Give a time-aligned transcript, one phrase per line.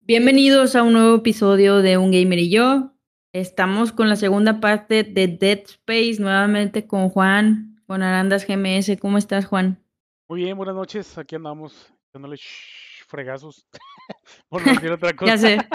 [0.00, 2.92] Bienvenidos a un nuevo episodio de Un Gamer y yo.
[3.32, 8.98] Estamos con la segunda parte de Dead Space, nuevamente con Juan, con Arandas GMS.
[9.00, 9.82] ¿Cómo estás, Juan?
[10.28, 11.16] Muy bien, buenas noches.
[11.18, 12.36] Aquí andamos dándole
[13.06, 13.66] fregazos.
[14.48, 15.32] Por no decir otra cosa.
[15.36, 15.68] Ya sé.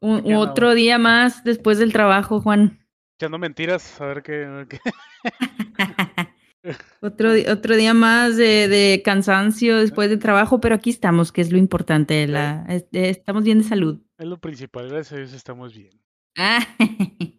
[0.00, 2.83] Un- otro día más después del trabajo, Juan.
[3.18, 4.46] Echando mentiras, a ver qué.
[7.02, 11.52] Otro, otro día más de, de cansancio después del trabajo, pero aquí estamos, que es
[11.52, 12.26] lo importante.
[12.26, 14.00] La, es- de- estamos bien de salud.
[14.18, 16.00] Es lo principal, gracias a Dios estamos bien.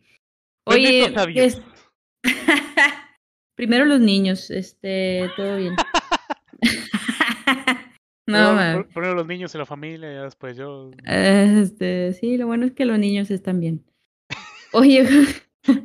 [0.67, 1.12] Oye,
[1.44, 1.59] es-
[3.55, 5.73] primero los niños, este, todo bien.
[8.28, 10.92] no, pr- Primero los niños y la familia, ya después yo.
[11.05, 13.84] Este, sí, lo bueno es que los niños están bien.
[14.72, 15.08] Oye,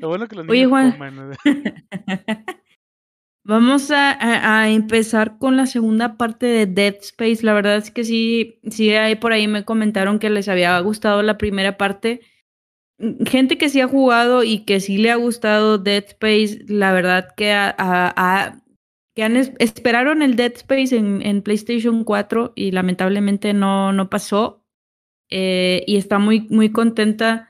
[0.00, 0.92] Lo bueno que los Oye, Juan.
[0.92, 1.32] coman.
[3.44, 7.38] vamos a, a- a empezar con la segunda parte de Dead Space.
[7.44, 11.22] La verdad es que sí, sí, ahí por ahí me comentaron que les había gustado
[11.22, 12.20] la primera parte.
[12.98, 16.92] Mm, Gente que sí ha jugado y que sí le ha gustado Dead Space, la
[16.92, 18.62] verdad que, a-
[19.16, 24.08] que han es- esperaron el Dead Space en, en PlayStation 4 y lamentablemente no, no
[24.10, 24.58] pasó.
[25.32, 27.49] Eh, y está muy, muy contenta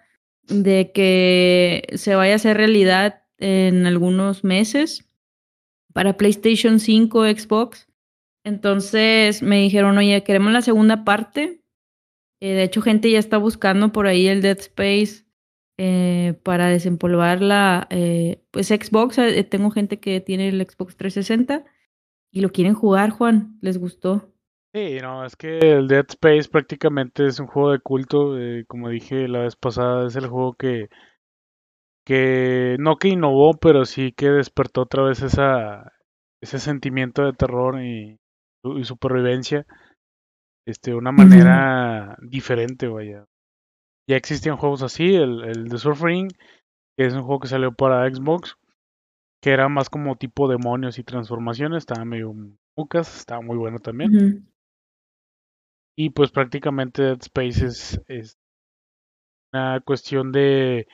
[0.50, 5.08] de que se vaya a hacer realidad en algunos meses
[5.92, 7.88] para PlayStation 5, Xbox.
[8.44, 11.62] Entonces me dijeron, oye, queremos la segunda parte.
[12.40, 15.26] Eh, de hecho, gente ya está buscando por ahí el Dead Space
[15.78, 19.18] eh, para desempolvar la eh, pues Xbox.
[19.48, 21.64] Tengo gente que tiene el Xbox 360
[22.32, 23.58] y lo quieren jugar, Juan.
[23.60, 24.32] ¿Les gustó?
[24.72, 28.38] Sí, no, es que el Dead Space prácticamente es un juego de culto.
[28.38, 30.88] eh, como dije la vez pasada, es el juego que,
[32.04, 35.92] que no que innovó, pero sí que despertó otra vez esa,
[36.41, 38.18] ese sentimiento de terror y,
[38.64, 39.66] y supervivencia
[40.66, 43.25] este, de una manera diferente, vaya.
[44.08, 46.31] Ya existían juegos así, el, el de Surf Ring,
[46.97, 48.56] que es un juego que salió para Xbox,
[49.42, 52.34] que era más como tipo demonios y transformaciones, estaba medio
[52.76, 54.12] mucas, estaba muy bueno también.
[56.00, 58.38] Y pues prácticamente Dead Space es, es
[59.53, 60.87] una cuestión de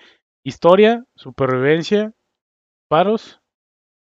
[0.45, 2.13] historia, supervivencia,
[2.91, 3.41] paros,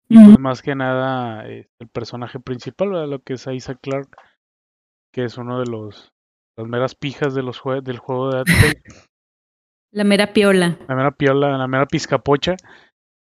[0.10, 3.08] y pues más que nada eh, el personaje principal, ¿verdad?
[3.08, 4.18] lo que es Isaac Clarke,
[5.14, 6.12] que es uno de los
[6.58, 8.82] las meras pijas de los jue- del juego de Dead Space,
[9.94, 10.78] La mera piola.
[10.88, 12.56] la mera piola, la mera pizcapocha.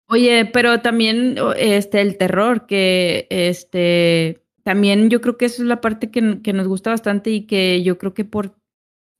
[0.09, 5.81] Oye, pero también este el terror, que este también yo creo que eso es la
[5.81, 8.55] parte que, que nos gusta bastante y que yo creo que por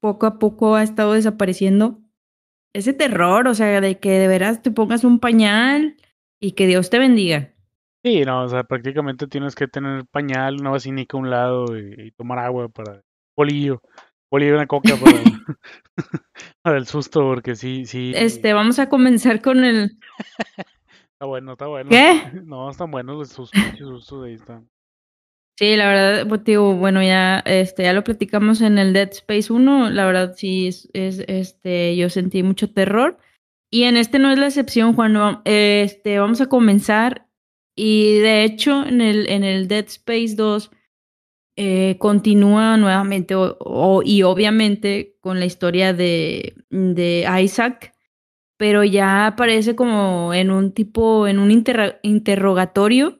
[0.02, 2.00] poco a poco ha estado desapareciendo.
[2.74, 5.98] Ese terror, o sea, de que de veras te pongas un pañal
[6.42, 7.54] y que Dios te bendiga.
[8.04, 11.94] Sí, no, o sea, prácticamente tienes que tener pañal, una vacinica a un lado y,
[11.98, 13.04] y tomar agua para
[13.38, 13.82] bolillo,
[14.32, 15.22] bolillo y una coca para,
[16.64, 20.00] para el susto, porque sí, sí, Este, vamos a comenzar con el
[21.14, 21.90] está bueno, está bueno.
[21.90, 22.42] ¿Qué?
[22.44, 24.68] No, están buenos los sustos, sustos ahí están.
[25.62, 29.54] Sí, la verdad, pues, digo, bueno, ya, este, ya lo platicamos en el Dead Space
[29.54, 33.18] 1, la verdad sí, es, es, este, yo sentí mucho terror.
[33.70, 37.28] Y en este no es la excepción, Juan, este, vamos a comenzar.
[37.76, 40.72] Y de hecho, en el, en el Dead Space 2,
[41.58, 47.94] eh, continúa nuevamente, o- o- y obviamente, con la historia de, de Isaac,
[48.58, 51.52] pero ya aparece como en un tipo, en un
[52.04, 53.20] interrogatorio.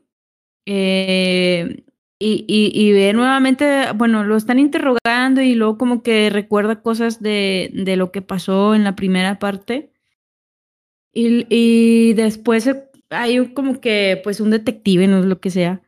[0.68, 1.84] eh,
[2.22, 7.22] y, y, y ve nuevamente, bueno, lo están interrogando y luego como que recuerda cosas
[7.22, 9.92] de, de lo que pasó en la primera parte.
[11.14, 12.70] Y, y después
[13.10, 15.82] hay como que, pues, un detective, no es lo que sea.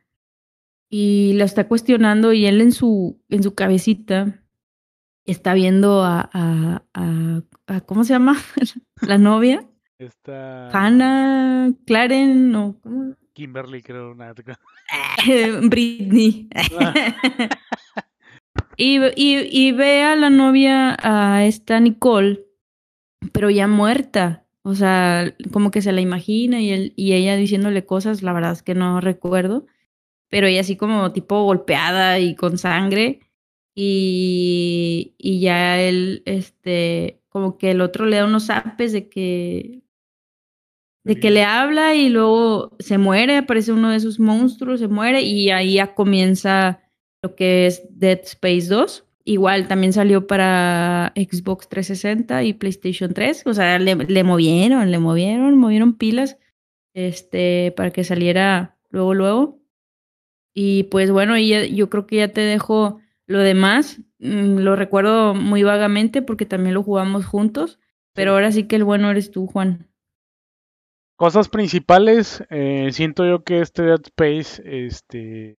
[0.90, 4.42] Y lo está cuestionando y él en su, en su cabecita
[5.24, 8.36] está viendo a, a, a, a- ¿cómo se llama?
[9.00, 9.66] La novia.
[9.98, 13.14] Esta Hannah, Claren, o ¿cómo?
[13.34, 14.34] Kimberly, creo, nada.
[15.68, 16.48] Britney.
[18.76, 22.46] y, y, y ve a la novia, a esta Nicole,
[23.32, 24.46] pero ya muerta.
[24.62, 28.52] O sea, como que se la imagina y, él, y ella diciéndole cosas, la verdad
[28.52, 29.66] es que no recuerdo.
[30.30, 33.20] Pero ella así como tipo golpeada y con sangre.
[33.74, 39.83] Y, y ya él, este, como que el otro le da unos zapes de que
[41.04, 45.22] de que le habla y luego se muere, aparece uno de esos monstruos, se muere
[45.22, 46.80] y ahí ya comienza
[47.22, 49.04] lo que es Dead Space 2.
[49.26, 53.46] Igual también salió para Xbox 360 y PlayStation 3.
[53.46, 56.38] O sea, le, le movieron, le movieron, movieron pilas
[56.94, 59.60] este, para que saliera luego, luego.
[60.54, 64.00] Y pues bueno, y yo creo que ya te dejo lo demás.
[64.20, 67.78] Mm, lo recuerdo muy vagamente porque también lo jugamos juntos,
[68.14, 69.88] pero ahora sí que el bueno eres tú, Juan.
[71.16, 75.56] Cosas principales, eh, siento yo que este Dead Space este,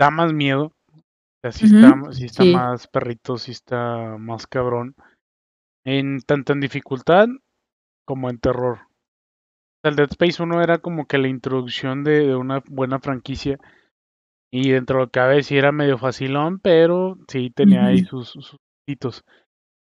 [0.00, 0.72] da más miedo.
[0.94, 1.02] O
[1.42, 4.94] sea, sí está, sí está más perrito, sí está más cabrón.
[5.84, 7.28] En tanto en dificultad
[8.06, 8.80] como en terror.
[9.84, 13.58] El Dead Space 1 era como que la introducción de, una buena franquicia.
[14.50, 18.30] Y dentro de lo que cabe sí era medio facilón, pero sí tenía ahí sus,
[18.30, 18.56] sus
[18.88, 19.22] hitos.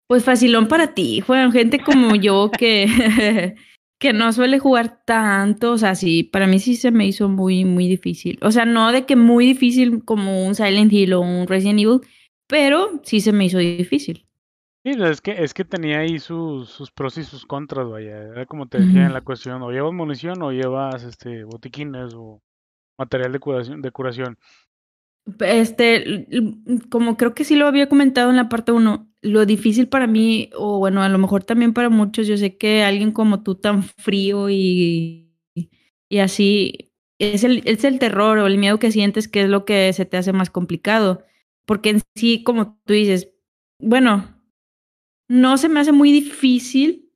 [0.08, 2.86] Pues facilón para ti, juegan gente como yo que,
[3.98, 5.72] que no suele jugar tanto.
[5.72, 8.38] O sea, sí, para mí sí se me hizo muy, muy difícil.
[8.42, 12.00] O sea, no de que muy difícil como un Silent Hill o un Resident Evil,
[12.46, 14.24] pero sí se me hizo difícil.
[14.84, 18.22] Sí, es que, es que tenía ahí sus, sus pros y sus contras, vaya.
[18.22, 22.40] Era como te decía en la cuestión, o llevas munición o llevas este botiquines o
[22.96, 23.82] material de curación.
[23.82, 24.38] De curación.
[25.40, 26.26] Este,
[26.90, 30.50] como creo que sí lo había comentado en la parte 1, lo difícil para mí,
[30.56, 33.82] o bueno, a lo mejor también para muchos, yo sé que alguien como tú tan
[33.82, 35.32] frío y,
[36.08, 39.64] y así, es el, es el terror o el miedo que sientes que es lo
[39.64, 41.24] que se te hace más complicado.
[41.66, 43.30] Porque en sí, como tú dices,
[43.80, 44.40] bueno,
[45.28, 47.07] no se me hace muy difícil.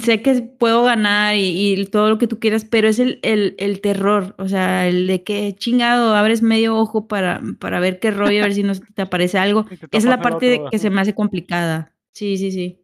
[0.00, 3.80] Sé que puedo ganar y, todo lo que tú quieras, pero es el, el, el,
[3.80, 8.40] terror, o sea, el de que chingado, abres medio ojo para, para ver qué rollo,
[8.40, 9.66] a ver si no te aparece algo.
[9.70, 11.92] Esa es la parte que se me hace complicada.
[12.12, 12.78] Sí, sí, sí.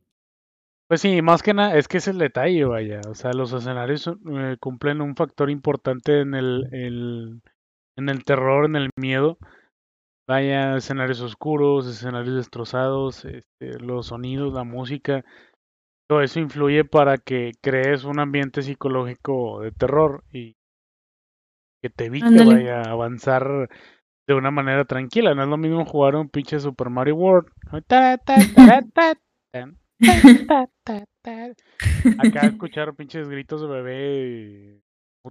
[0.89, 3.03] Pues sí, más que nada, es que es el detalle, vaya.
[3.09, 7.43] O sea, los escenarios eh, cumplen un factor importante en el, el,
[7.97, 9.39] en el terror, en el miedo.
[10.27, 15.25] Vaya, escenarios oscuros, escenarios destrozados, este, los sonidos, la música,
[16.23, 20.57] eso influye para que crees un ambiente psicológico de terror y
[21.83, 23.69] que te evite vaya a avanzar
[24.27, 25.35] de una manera tranquila.
[25.35, 27.49] No es lo mismo jugar un pinche Super Mario World.
[32.19, 34.81] Acá escuchar pinches gritos de bebé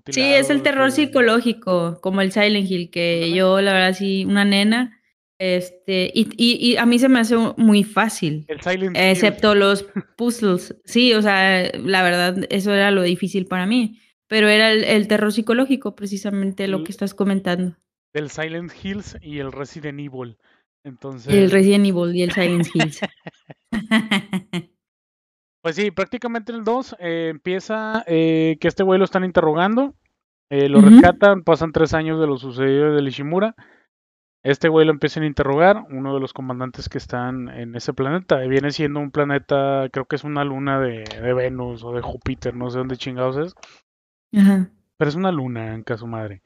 [0.10, 4.46] Sí, es el terror psicológico, como el Silent Hill, que yo, la verdad, sí, una
[4.46, 4.97] nena,
[5.40, 8.46] este, y, y, y a mí se me hace muy fácil.
[8.48, 9.86] El Silent Excepto los
[10.16, 10.76] puzzles.
[10.86, 14.00] Sí, o sea, la verdad, eso era lo difícil para mí.
[14.28, 17.78] Pero era el, terror psicológico, precisamente lo que estás comentando.
[18.14, 20.38] El Silent Hills y el Resident Evil.
[20.84, 21.34] Entonces...
[21.34, 23.00] El Resident Evil y el Silent Hills.
[25.68, 29.96] Pues sí, prácticamente el 2 eh, empieza eh, que este güey lo están interrogando,
[30.50, 33.54] eh, lo rescatan, pasan tres años de lo sucedido de Ishimura.
[34.48, 38.38] Este güey lo empiezan a interrogar, uno de los comandantes que están en ese planeta.
[38.38, 41.04] Viene siendo un planeta, creo que es una luna de,
[41.34, 43.56] Venus o de Júpiter, no sé dónde chingados es.
[44.32, 46.44] Pero es una luna, en caso madre.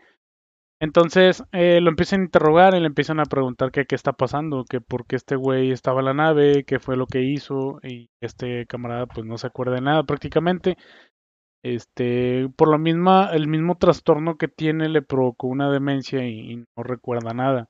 [0.80, 4.82] Entonces eh, lo empiezan a interrogar y le empiezan a preguntar qué está pasando, que
[4.82, 8.66] por qué este güey estaba en la nave, qué fue lo que hizo y este
[8.66, 10.76] camarada pues no se acuerda de nada prácticamente.
[11.64, 16.84] Este, por lo misma, el mismo trastorno que tiene le provocó una demencia y, no
[16.84, 17.68] recuerda nada.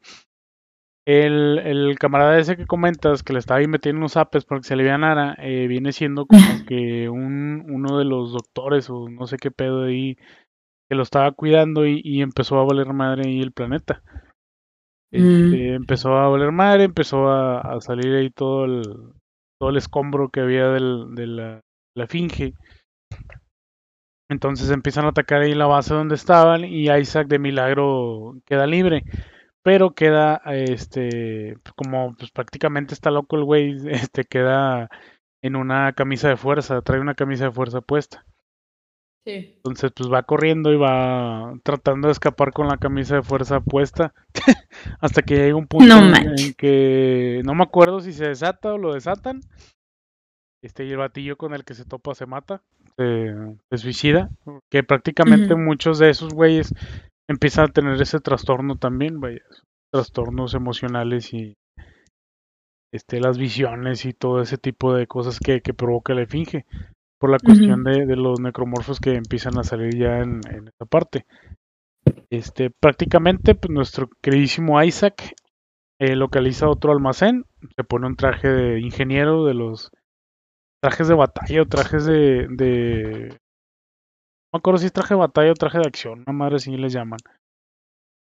[1.05, 4.67] El, el, camarada ese que comentas que le estaba ahí metiendo unos apes para que
[4.67, 6.39] se alivianara, eh, viene siendo como
[6.69, 10.17] que un, uno de los doctores o no sé qué pedo de ahí
[10.89, 14.03] que lo estaba cuidando y, empezó a valer madre ahí el planeta.
[15.11, 15.17] Mm.
[15.17, 18.83] Este, empezó a valer madre, empezó a, salir ahí todo el,
[19.59, 21.61] todo el escombro que había del, de la,
[21.95, 22.53] la finge.
[24.31, 29.03] Entonces empiezan a atacar ahí la base donde estaban y Isaac de milagro queda libre.
[29.61, 34.89] Pero queda, este, como pues prácticamente está loco el güey, este queda
[35.41, 38.25] en una camisa de fuerza, trae una camisa de fuerza puesta.
[39.25, 44.13] Entonces, pues va corriendo y va tratando de escapar con la camisa de fuerza puesta.
[45.01, 48.93] hasta que llega un punto en, que no me acuerdo si se desata o lo
[48.93, 49.41] desatan.
[50.63, 52.63] Este, y el batillo con el que se topa se mata,
[53.69, 54.29] se, suicida.
[54.69, 56.73] Que prácticamente muchos de esos güeyes
[57.27, 59.41] empiezan a tener ese trastorno también, vaya,
[59.91, 61.55] trastornos emocionales y
[62.93, 66.65] este, las visiones y todo ese tipo de cosas que, que provoca la finge
[67.21, 71.27] por la cuestión de, los necromorfos que empiezan a salir ya en, esta parte.
[72.31, 75.35] Este, prácticamente, pues, nuestro queridísimo Isaac
[75.99, 79.91] eh, localiza otro almacén, se pone un traje de ingeniero de los
[80.81, 83.29] trajes de batalla o trajes de, de...
[83.29, 86.75] No me acuerdo si es traje de batalla o traje de acción, una madre así
[86.75, 87.19] les llaman.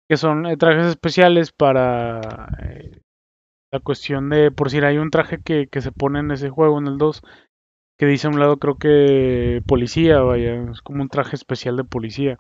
[0.09, 2.21] Que son eh, trajes especiales para
[2.63, 3.01] eh,
[3.73, 6.79] la cuestión de, por si hay un traje que, que se pone en ese juego,
[6.79, 7.23] en el 2,
[7.99, 11.85] que dice a un lado creo que policía, vaya, es como un traje especial de
[11.85, 12.37] policía.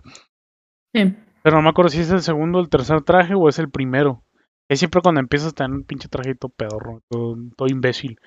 [0.95, 1.16] Sí.
[1.42, 3.71] Pero no me acuerdo si es el segundo o el tercer traje o es el
[3.71, 4.23] primero.
[4.69, 8.19] Es siempre cuando empiezas a tener un pinche trajito pedorro, todo, todo imbécil.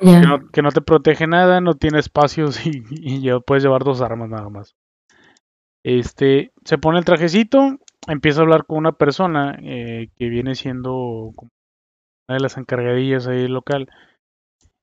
[0.00, 4.48] Que, no, te protege nada, no tiene espacios y, ya puedes llevar dos armas nada
[4.48, 4.74] más.
[5.84, 11.32] Este, se pone el trajecito, empieza a hablar con una persona eh, que viene siendo
[11.36, 13.88] una de las encargadillas ahí local.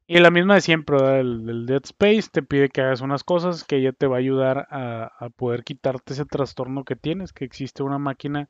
[0.08, 0.98] Y la misma de siempre.
[1.22, 4.20] El, el Dead Space te pide que hagas unas cosas que ella te va a
[4.20, 8.50] ayudar a, poder quitarte ese trastorno que tienes, que existe una máquina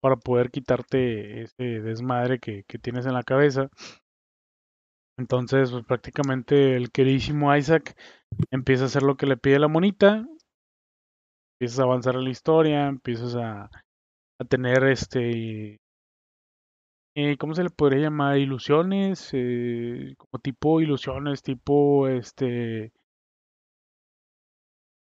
[0.00, 3.70] para poder quitarte ese desmadre que tienes en la cabeza.
[5.18, 7.96] Entonces, pues prácticamente el queridísimo Isaac
[8.50, 10.26] empieza a hacer lo que le pide la monita,
[11.54, 13.70] empiezas a avanzar en la historia, empiezas a,
[14.38, 15.78] a tener este,
[17.16, 18.36] eh, ¿cómo se le podría llamar?
[18.36, 22.92] Ilusiones, eh, como tipo ilusiones, tipo este...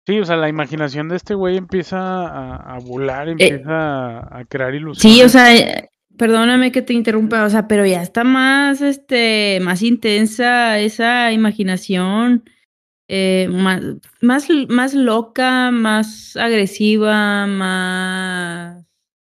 [0.06, 4.44] Sí, o sea, la imaginación de este güey empieza a, a volar, empieza a, a
[4.44, 5.18] crear ilusiones.
[5.18, 9.58] Sí, o sea, eh, perdóname que te interrumpa, o sea, pero ya está más, este,
[9.62, 12.44] más intensa esa imaginación,
[13.08, 13.80] eh, más,
[14.20, 18.84] más, más loca, más agresiva, más,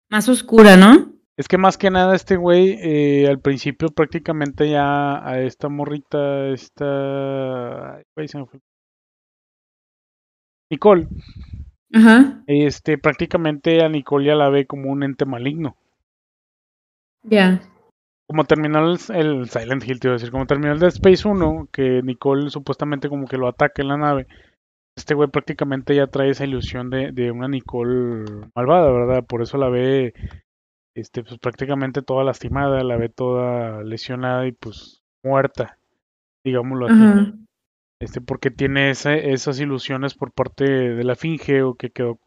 [0.09, 1.13] más oscura, ¿no?
[1.37, 6.49] Es que más que nada este güey eh, al principio prácticamente ya a esta morrita,
[6.49, 8.03] esta...
[10.71, 11.09] Nicole,
[11.95, 15.77] Ajá, este, prácticamente a Nicole ya la ve como un ente maligno.
[17.23, 17.61] Ya.
[18.29, 21.27] Como terminó el, el Silent Hill, te iba a decir, como terminó el Dead Space
[21.27, 24.27] 1, que Nicole supuestamente como que lo ataca en la nave,
[24.99, 29.25] este güey prácticamente ya trae esa ilusión de, de una Nicole malvada, ¿verdad?
[29.25, 30.13] Por eso la ve,
[30.95, 35.79] este, pues prácticamente toda lastimada, la ve toda lesionada y pues muerta,
[36.45, 37.33] digámoslo así.
[38.01, 42.19] Este, porque tiene esas ilusiones por parte de la finge o que quedó,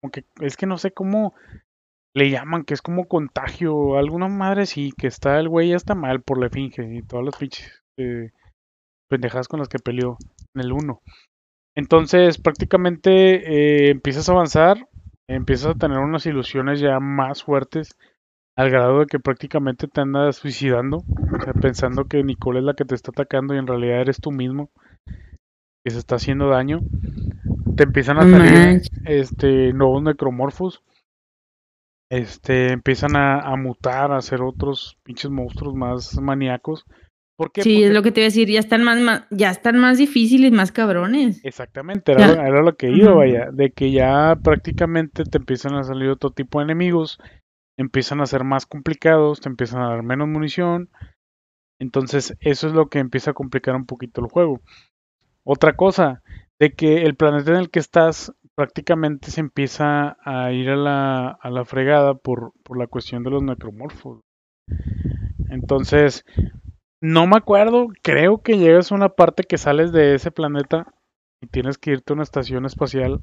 [0.00, 1.34] como que, es que no sé cómo
[2.18, 5.94] le llaman, que es como contagio, alguna madre sí, que está el güey ya está
[5.94, 8.30] mal por la finge y todas las pinches eh,
[9.08, 10.18] pendejadas con las que peleó
[10.54, 11.00] en el 1.
[11.76, 14.88] Entonces, prácticamente eh, empiezas a avanzar,
[15.28, 17.96] empiezas a tener unas ilusiones ya más fuertes,
[18.56, 22.74] al grado de que prácticamente te andas suicidando, o sea, pensando que Nicole es la
[22.74, 24.70] que te está atacando y en realidad eres tú mismo
[25.84, 26.80] que se está haciendo daño.
[27.76, 30.82] Te empiezan a salir este nuevos necromorfos.
[32.10, 36.86] Este empiezan a, a mutar, a ser otros pinches monstruos más maníacos.
[37.36, 37.62] ¿Por qué?
[37.62, 39.98] Sí, es lo que te iba a decir, ya están más, más- ya están más
[39.98, 41.40] difíciles, más cabrones.
[41.44, 43.18] Exactamente, era, lo, era lo que iba, Ujú.
[43.18, 47.18] vaya, de que ya prácticamente te empiezan a salir otro tipo de enemigos,
[47.76, 50.90] empiezan a ser más complicados, te empiezan a dar menos munición,
[51.80, 54.60] entonces eso es lo que empieza a complicar un poquito el juego.
[55.44, 56.22] Otra cosa,
[56.58, 61.28] de que el planeta en el que estás prácticamente se empieza a ir a la,
[61.30, 64.18] a la fregada por, por la cuestión de los necromorfos.
[65.48, 66.24] Entonces,
[67.00, 70.92] no me acuerdo, creo que llegas a una parte que sales de ese planeta
[71.40, 73.20] y tienes que irte a una estación espacial.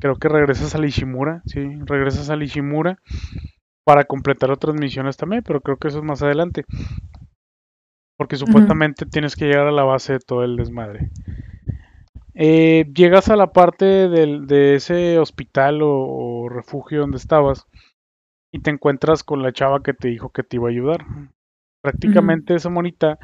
[0.00, 2.96] Creo que regresas a Ishimura, sí, regresas a Ishimura
[3.84, 6.64] para completar otras misiones también, pero creo que eso es más adelante.
[8.16, 11.10] Porque supuestamente tienes que llegar a la base de todo el desmadre.
[12.42, 17.66] Eh, llegas a la parte del- de ese hospital o, o refugio donde estabas
[18.52, 21.04] y te encuentras con la chava que te dijo que te iba a ayudar.
[21.82, 23.18] Prácticamente esa monita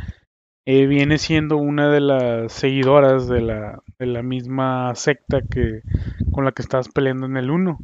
[0.66, 5.80] eh, viene siendo una de las seguidoras de la, de la misma secta que
[6.32, 7.78] con la que estabas peleando en el 1.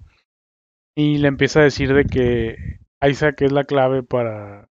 [0.96, 2.56] Y le empieza a decir de que
[3.02, 4.68] Isaac es la clave para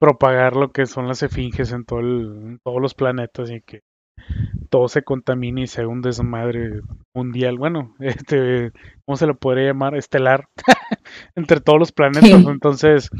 [0.00, 3.82] propagar lo que son las esfinges en, todo el- en todos los planetas y que
[4.68, 6.80] todo se contamine y sea un desmadre
[7.14, 7.58] mundial.
[7.58, 8.72] Bueno, este,
[9.04, 9.96] ¿cómo se lo podría llamar?
[9.96, 10.48] Estelar
[11.34, 12.28] entre todos los planetas.
[12.28, 12.46] Sí.
[12.48, 13.10] Entonces,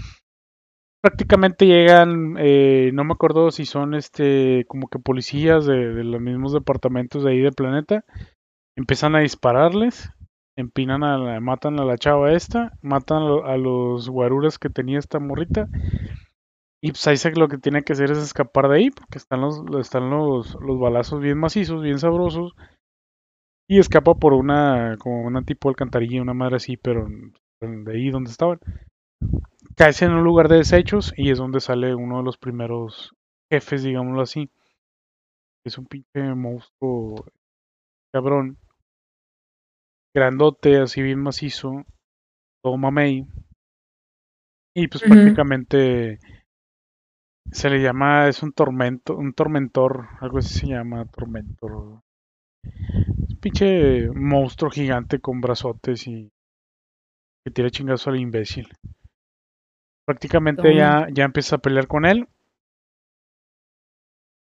[1.02, 6.20] prácticamente llegan, eh, no me acuerdo si son este como que policías de, de los
[6.20, 8.04] mismos departamentos de ahí del planeta,
[8.76, 10.10] empiezan a dispararles,
[10.56, 15.20] empinan a la, matan a la chava esta, matan a los guaruras que tenía esta
[15.20, 15.68] morrita.
[16.80, 19.62] Y pues Isaac lo que tiene que hacer es escapar de ahí, porque están los,
[19.80, 22.54] están los, los balazos bien macizos, bien sabrosos.
[23.68, 27.06] Y escapa por una, como una tipo alcantarilla, una madre así, pero
[27.60, 28.60] de ahí donde estaban
[29.76, 33.14] caes en un lugar de desechos y es donde sale uno de los primeros
[33.50, 34.50] jefes, digámoslo así.
[35.64, 37.24] Es un pinche monstruo
[38.12, 38.58] cabrón.
[40.14, 41.84] Grandote, así bien macizo.
[42.62, 43.26] Todo mamey.
[44.74, 45.14] Y pues Ujú.
[45.14, 46.18] prácticamente
[47.50, 52.02] Se le llama, es un tormento, un tormentor, algo así se llama, tormentor.
[52.62, 56.30] Es un pinche monstruo gigante con brazotes y
[57.44, 58.68] que tira chingazo al imbécil.
[60.06, 62.28] Prácticamente ya, ya empieza a pelear con él.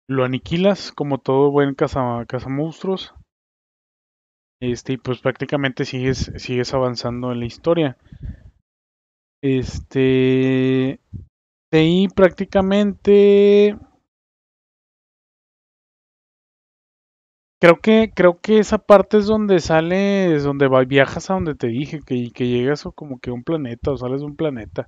[0.07, 3.13] Lo aniquilas como todo buen caza, monstruos.
[4.61, 7.97] Este, y pues prácticamente sigues, sigues avanzando en la historia.
[9.41, 10.99] Este.
[11.75, 13.77] De ahí prácticamente.
[17.59, 21.99] Creo que, creo que esa parte es donde sales, donde viajas a donde te dije,
[21.99, 24.87] que, que llegas como que a un planeta, o sales de un planeta.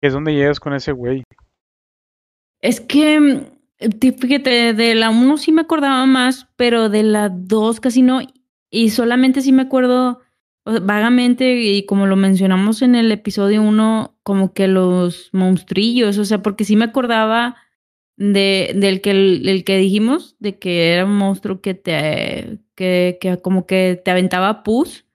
[0.00, 1.22] es donde llegas con ese güey.
[2.60, 7.78] Es que, mm, fíjate, de la 1 sí me acordaba más, pero de la 2
[7.78, 8.18] casi no.
[8.68, 10.22] Y solamente sí me acuerdo
[10.82, 16.42] vagamente, y como lo mencionamos en el episodio 1, como que los monstrillos, o sea,
[16.42, 17.56] porque sí me acordaba
[18.16, 23.38] de, del que, el, que dijimos, de que era un monstruo que te, que, que
[23.38, 25.06] como que te aventaba pus.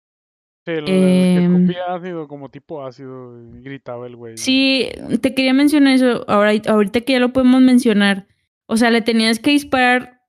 [0.65, 4.37] Sí, el, que em, ácido, como tipo ácido, gritaba el güey.
[4.37, 4.89] Sí,
[5.21, 8.27] te quería mencionar eso, ahora, ahorita que ya lo podemos mencionar.
[8.65, 10.21] O sea, le tenías que disparar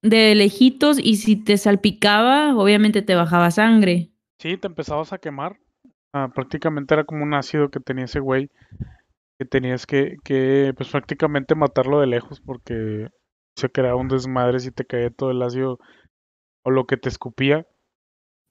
[0.00, 4.11] de lejitos y si te salpicaba, obviamente te bajaba sangre.
[4.42, 5.56] Sí, te empezabas a quemar.
[6.12, 8.50] Ah, prácticamente era como un ácido que tenía ese güey.
[9.38, 13.08] Que tenías que, que, pues prácticamente matarlo de lejos porque
[13.56, 15.78] se creaba un desmadre si te caía todo el ácido
[16.64, 17.68] o lo que te escupía.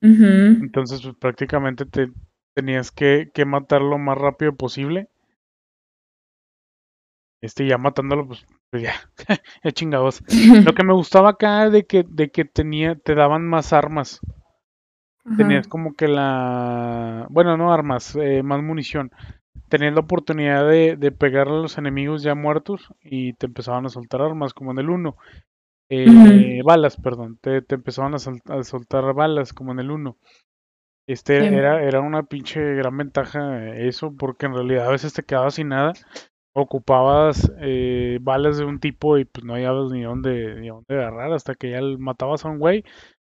[0.02, 2.10] Entonces, pues prácticamente te
[2.56, 5.10] tenías que, que matarlo lo más rápido posible.
[7.42, 8.94] Este, ya matándolo, pues, pues ya,
[9.64, 10.24] ya chingados.
[10.66, 14.22] Lo que me gustaba acá de que, de que tenía, te daban más armas.
[15.38, 17.28] Tenías como que la.
[17.30, 19.12] Bueno, no armas, eh, más munición.
[19.70, 23.90] Tenías la oportunidad de, de pegar a los enemigos ya muertos y te empezaban a
[23.90, 25.16] soltar armas, como en el 1.
[25.90, 27.38] Eh, balas, perdón.
[27.42, 28.20] Te, te empezaban a,
[28.64, 30.18] soltar balas, como en el 1.
[31.08, 35.56] Este era, era una pinche gran ventaja eso, porque en realidad a veces te quedabas
[35.56, 35.94] sin nada.
[36.54, 41.32] Ocupabas eh, balas de un tipo y pues no habías ni dónde, ni dónde agarrar
[41.34, 42.84] hasta que ya matabas a un güey,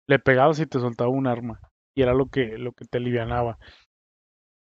[0.06, 1.60] le pegabas y te soltaba un arma
[1.94, 3.58] y era lo que, lo que te alivianaba.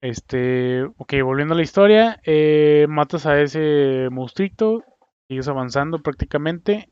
[0.01, 4.83] Este, ok, volviendo a la historia, eh, matas a ese monstruito,
[5.27, 6.89] sigues avanzando prácticamente.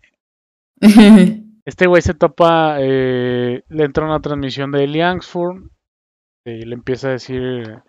[1.65, 5.01] este güey se topa, eh, le entra una transmisión de Eli
[6.45, 7.81] y le empieza a decir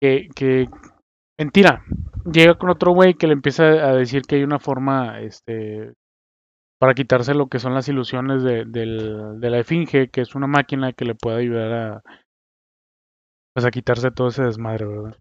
[0.00, 0.68] que, que,
[1.38, 1.84] mentira,
[2.32, 5.94] llega con otro güey que le empieza a decir que hay una forma, este,
[6.84, 8.66] para quitarse lo que son las ilusiones de,
[9.40, 12.02] la Esfinge, que es una máquina que le puede ayudar a,
[13.54, 15.16] pues a quitarse todo ese desmadre, ¿verdad?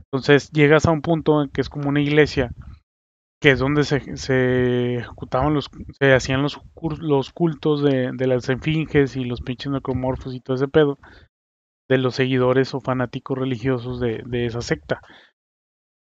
[0.00, 2.50] Entonces llegas a un punto en que es como una iglesia,
[3.40, 6.60] que es donde se, se ejecutaban los, se hacían los,
[6.98, 10.98] los cultos de, las esfinges y los pinches necromorfos y todo ese pedo,
[11.88, 15.00] de los seguidores o fanáticos religiosos de, de esa secta.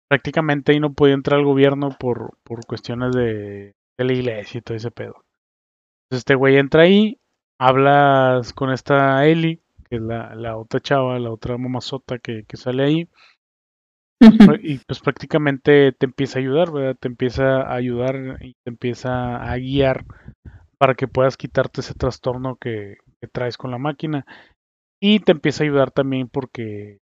[0.08, 4.62] Prácticamente ahí no podía entrar el gobierno por, por cuestiones de, de la iglesia y
[4.62, 5.24] todo ese pedo.
[6.04, 7.18] Entonces este güey entra ahí,
[7.58, 12.56] hablas con esta Eli, que es la, la otra chava, la otra mamazota que, que
[12.56, 13.08] sale ahí.
[14.62, 16.96] y pues prácticamente te empieza a ayudar, ¿verdad?
[16.98, 20.04] Te empieza a ayudar y te empieza a guiar
[20.78, 22.98] para que puedas quitarte ese trastorno que,
[23.32, 24.24] traes con la máquina.
[25.00, 26.98] Y te empieza a ayudar también porque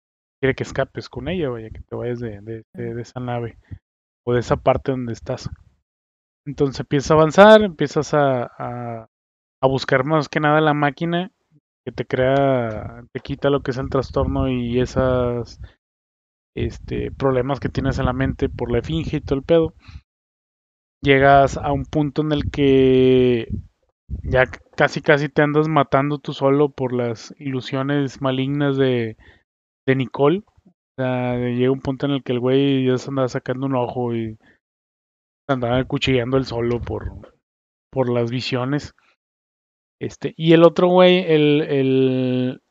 [0.42, 3.58] quiere que escapes con ella, vaya, que te vayas de, de, de esa nave
[4.26, 5.50] o de esa parte donde estás.
[6.50, 9.08] Entonces empiezas a avanzar, empiezas a,
[9.62, 11.32] buscar más que nada la máquina
[11.86, 15.60] que te crea, te quita lo que es el trastorno y esos
[16.56, 19.74] este, problemas que tienes en la mente por la finge y todo el pedo.
[21.04, 23.48] Llegas a un punto en el que
[24.24, 29.18] ya casi casi te andas matando tú solo por las ilusiones malignas de,
[29.86, 30.44] de Nicole.
[30.66, 33.76] O sea, llega un punto en el que el güey ya se anda sacando un
[33.76, 34.40] ojo y
[35.54, 37.38] andaba cuchillando el solo por,
[37.92, 38.94] por las visiones.
[40.02, 42.62] Este, y el otro güey, el, el,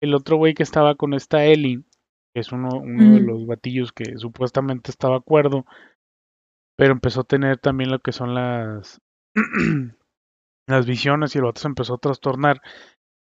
[0.00, 1.82] el otro güey que estaba con esta Ellie,
[2.34, 5.66] que es uno, uno de los batillos que supuestamente estaba acuerdo,
[6.76, 9.00] pero empezó a tener también lo que son las,
[10.68, 12.62] las visiones y el otro se empezó a trastornar.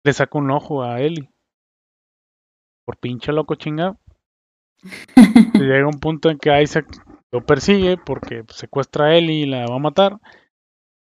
[0.03, 1.31] Le sacó un ojo a Ellie.
[2.85, 3.97] Por pinche loco chingado.
[5.53, 6.85] llega un punto en que Isaac
[7.35, 10.19] lo persigue porque secuestra a él y la va a matar.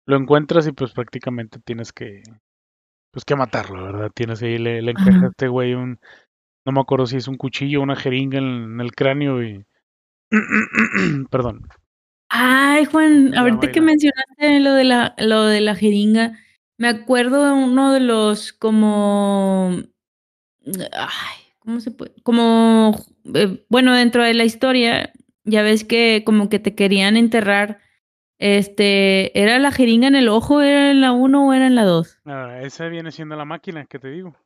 [0.05, 2.25] Lo encuentras y pues prácticamente tienes que
[3.13, 4.11] pues que matarlo, ¿verdad?
[4.13, 6.01] Tienes ahí le, le encaja a este güey un
[6.67, 9.65] no me acuerdo si es un cuchillo o una jeringa en, el cráneo y
[11.31, 11.69] perdón.
[12.31, 16.37] Ay, Juan, ahorita que mencionaste lo de la, lo de la jeringa,
[16.79, 19.71] me acuerdo de uno de los como,
[20.67, 22.13] ay, ¿cómo se puede?
[22.25, 22.99] Como,
[23.35, 25.13] eh, bueno, dentro de la historia,
[25.45, 27.81] ya ves que como que te querían enterrar,
[28.39, 31.85] este, ¿era la jeringa en el ojo, era en la 1 o era en la
[31.85, 32.21] 2?
[32.25, 34.37] Ah, esa viene siendo la máquina que te digo.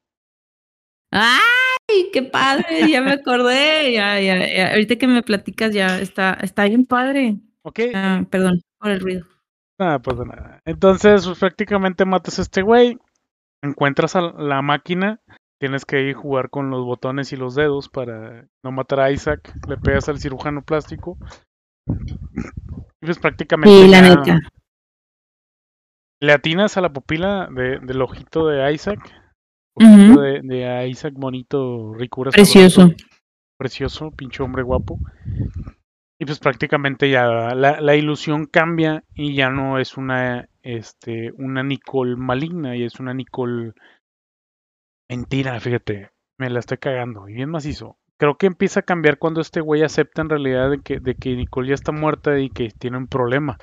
[1.10, 2.88] ¡Ay, qué padre!
[2.90, 7.36] Ya me acordé, ya, ya, ahorita que me platicas ya está, está bien padre.
[7.62, 7.80] Ok.
[7.94, 9.26] Ah, perdón por el ruido.
[9.78, 10.60] Nada, pues nada.
[10.64, 12.98] Entonces, pues, prácticamente matas a este güey,
[13.62, 15.20] encuentras a la máquina,
[15.58, 19.52] tienes que ir jugar con los botones y los dedos para no matar a Isaac,
[19.68, 21.18] le pegas al cirujano plástico.
[21.86, 23.70] Y pues prácticamente.
[23.70, 24.40] Sí, la neta.
[26.20, 28.98] Le atinas a la pupila del ojito de Isaac.
[29.76, 32.30] de, Isaac bonito, ricura.
[32.30, 32.90] Precioso.
[33.56, 34.98] precioso, pinche hombre guapo.
[36.20, 42.16] Y pues prácticamente ya la, ilusión cambia y ya no es una, este, una Nicole
[42.16, 43.74] maligna y es una Nicole
[45.08, 47.98] mentira, fíjate, me la estoy cagando y bien macizo.
[48.18, 51.36] Creo que empieza a cambiar cuando este güey acepta en realidad de que, de que
[51.36, 53.58] Nicole ya está muerta y que tiene un problema.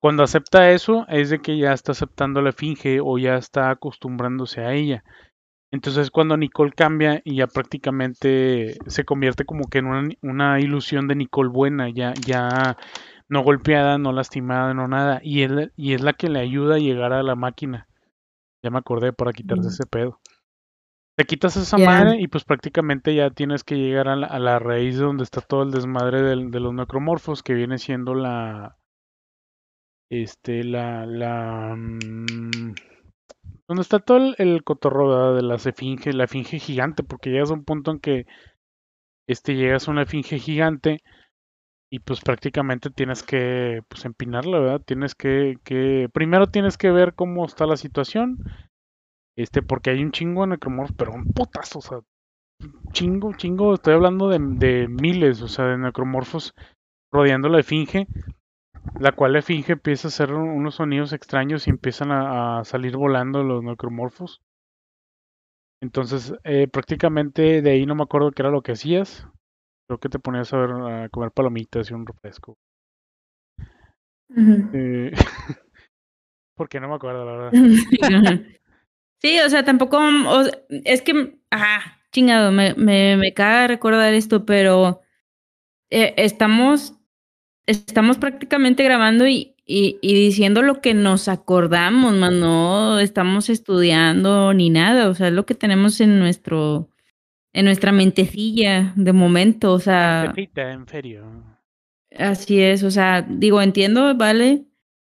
[0.00, 4.60] Cuando acepta eso es de que ya está aceptando la finge o ya está acostumbrándose
[4.62, 5.04] a ella.
[5.72, 11.16] Entonces cuando Nicole cambia y ya prácticamente se convierte como que en una, ilusión de
[11.16, 12.76] Nicole buena, ya, ya
[13.28, 15.20] no golpeada, no lastimada, no nada.
[15.22, 17.88] Y, él, y es la que le ayuda a llegar a la máquina.
[18.62, 20.20] Ya me acordé para quitarse ese pedo.
[21.16, 25.04] Te quitas esa madre y pues prácticamente ya tienes que llegar a la, raíz de
[25.04, 28.76] donde está todo el desmadre de, los necromorfos, que viene siendo la...
[30.10, 31.06] Este, la...
[31.06, 31.74] la...
[31.74, 32.74] Mm,
[33.66, 37.64] donde está todo el, cotorro de la esfinge, la esfinge gigante, porque llegas a un
[37.64, 38.26] punto en que
[39.26, 41.00] este llegas a una esfinge gigante
[41.90, 44.82] y pues prácticamente tienes que pues empinarla, ¿verdad?
[44.84, 48.38] Tienes que, que primero tienes que ver cómo está la situación,
[49.36, 52.00] este porque hay un chingo de necromorfos, pero un putazo, o sea,
[52.92, 56.54] chingo, chingo, estoy hablando de, de miles, o sea, de necromorfos
[57.12, 58.06] rodeando la esfinge
[59.00, 63.42] la cual le finge empieza a hacer unos sonidos extraños y empiezan a, salir volando
[63.42, 64.40] los necromorfos.
[65.82, 69.28] Entonces, eh, prácticamente de ahí no me acuerdo qué era lo que hacías.
[69.88, 72.56] Creo que te ponías a, ver, a comer palomitas y un refresco.
[74.72, 75.12] Eh,
[76.56, 77.52] porque no me acuerdo, la verdad.
[79.20, 80.00] sí, o sea, tampoco.
[80.68, 81.38] es que.
[81.50, 85.02] Ah, chingado, me, me, me caga recordar esto, pero.
[85.90, 86.96] Eh, estamos
[87.66, 94.70] estamos prácticamente grabando y, y, diciendo lo que nos acordamos, más no estamos estudiando ni
[94.70, 96.88] nada, o sea, es lo que tenemos en nuestro,
[97.52, 100.32] en nuestra mentecilla de momento, o sea.
[100.36, 101.24] en serio.
[102.16, 104.64] Así es, o sea, digo, entiendo, vale.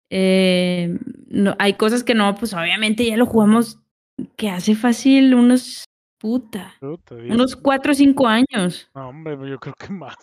[0.09, 3.79] Eh, no, hay cosas que no, pues obviamente ya lo jugamos
[4.35, 5.85] que hace fácil unos
[6.17, 6.75] puta,
[7.29, 8.89] unos cuatro o cinco años.
[8.95, 10.15] No, hombre, yo creo que más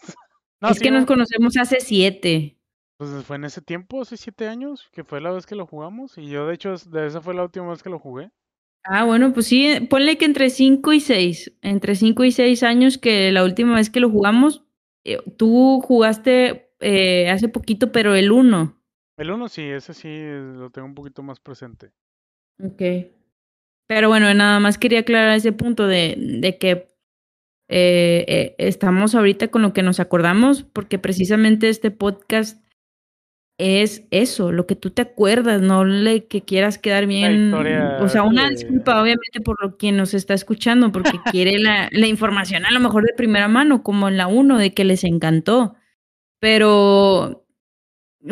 [0.70, 2.56] es que nos conocemos hace siete.
[2.98, 6.16] Pues fue en ese tiempo, hace siete años, que fue la vez que lo jugamos.
[6.18, 8.30] Y yo, de hecho, de esa fue la última vez que lo jugué.
[8.84, 11.52] Ah, bueno, pues sí, ponle que entre cinco y seis.
[11.62, 14.64] Entre cinco y seis años que la última vez que lo jugamos,
[15.04, 18.80] eh, tú jugaste eh, hace poquito, pero el uno.
[19.16, 21.92] El uno sí, ese sí lo tengo un poquito más presente.
[22.62, 22.82] Ok.
[23.86, 26.88] Pero bueno, nada más quería aclarar ese punto de, de que
[27.68, 32.62] eh, eh, estamos ahorita con lo que nos acordamos, porque precisamente este podcast
[33.58, 37.54] es eso, lo que tú te acuerdas, no le que quieras quedar bien.
[37.54, 42.06] O sea, una disculpa, obviamente, por lo que nos está escuchando, porque quiere la, la,
[42.06, 45.76] información a lo mejor de primera mano, como en la 1, de que les encantó.
[46.40, 47.46] Pero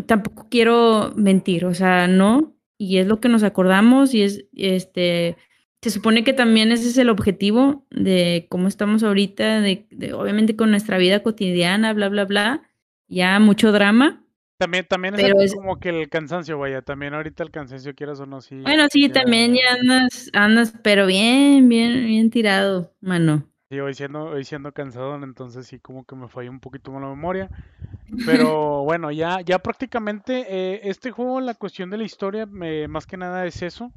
[0.07, 2.57] tampoco quiero mentir, o sea, no.
[2.83, 5.37] Y es lo que nos acordamos y es este
[5.83, 10.71] se supone que también ese es el objetivo de cómo estamos ahorita, de, obviamente con
[10.71, 12.63] nuestra vida cotidiana, bla, bla, bla,
[13.07, 14.25] ya mucho drama.
[14.59, 18.41] También, también es, como que el cansancio, vaya, también ahorita el cansancio quieras o no,
[18.41, 18.57] sí.
[18.63, 23.50] Bueno, sí, también ya andas, andas, pero bien, bien, bien tirado, mano.
[23.71, 27.07] Sí, hoy siendo, hoy siendo cansado, entonces sí como que me falló un poquito la
[27.07, 27.49] memoria.
[28.27, 33.07] Pero bueno, ya, ya prácticamente eh, este juego, la cuestión de la historia, me, más
[33.07, 33.93] que nada es eso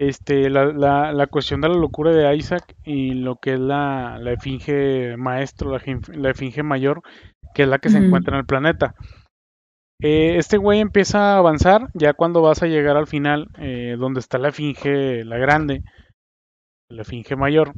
[0.00, 4.16] este, la, la, la, cuestión de la locura de Isaac y lo que es la,
[4.18, 5.82] la efinge maestro, la,
[6.14, 7.02] la efinge mayor,
[7.54, 8.94] que es la que se encuentra en el planeta.
[10.00, 14.20] Eh, este güey empieza a avanzar ya cuando vas a llegar al final, eh, donde
[14.20, 15.84] está la efinge, la grande,
[16.88, 17.74] la efinge mayor.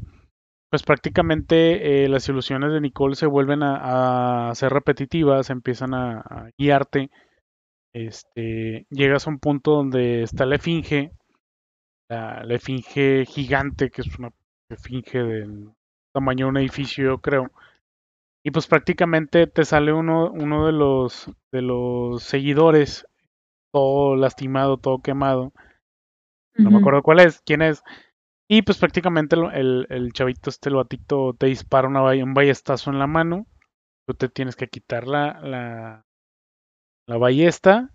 [0.72, 6.20] Pues prácticamente eh, las ilusiones de Nicole se vuelven a, a ser repetitivas, empiezan a,
[6.20, 7.10] a, guiarte.
[7.92, 11.12] Este, llegas a un punto donde está la esfinge,
[12.08, 14.30] la, la esfinge gigante, que es una
[14.70, 15.72] esfinge del
[16.14, 17.50] tamaño de un edificio, yo creo.
[18.42, 23.06] Y pues prácticamente te sale uno, uno de los de los seguidores,
[23.74, 25.52] todo lastimado, todo quemado.
[26.54, 27.84] No me acuerdo cuál es, quién es.
[28.52, 32.98] Y pues prácticamente el, el, chavito, este el batito, te dispara una, un ballestazo en
[32.98, 33.46] la mano.
[34.06, 36.02] Tú te tienes que quitar la, la,
[37.08, 37.88] la ballesta.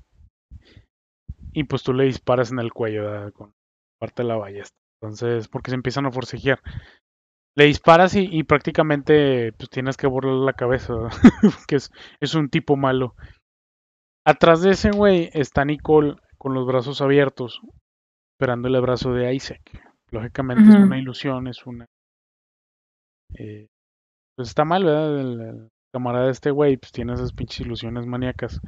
[1.54, 3.54] Y pues tú le disparas en el cuello con
[4.00, 4.76] parte de la ballesta.
[5.00, 6.60] Entonces, porque se empiezan a forcejear.
[7.56, 10.96] Le disparas y, y prácticamente pues tienes que borrar la cabeza.
[11.68, 13.14] que es, es un tipo malo.
[14.26, 17.62] Atrás de ese güey está Nicole con los brazos abiertos,
[18.34, 19.87] esperando el abrazo de Isaac.
[20.12, 20.78] Lógicamente uh -huh.
[20.78, 21.86] es una ilusión, es una...
[23.36, 23.68] Eh,
[24.36, 25.20] pues está mal, ¿verdad?
[25.20, 28.62] El, el camarada de este güey, pues tiene esas pinches ilusiones maníacas.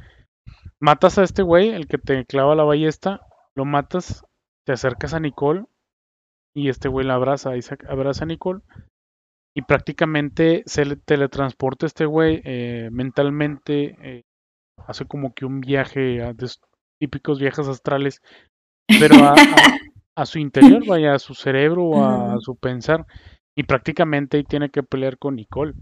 [0.80, 3.20] Matas a este güey, el que te clava la ballesta,
[3.54, 4.24] lo matas,
[4.66, 5.64] te acercas a Nicole
[6.54, 8.60] y este güey la abraza, Isaac abraza a Nicole
[9.54, 14.22] y prácticamente se le teletransporta este güey eh, mentalmente, eh,
[14.86, 16.34] hace como que un viaje, a
[17.00, 18.22] típicos viajes astrales,
[18.86, 19.34] pero a, a,
[20.20, 23.06] a su interior, vaya, a su cerebro o a, a, su pensar.
[23.56, 25.74] Y prácticamente ahí tiene que pelear con Nicole.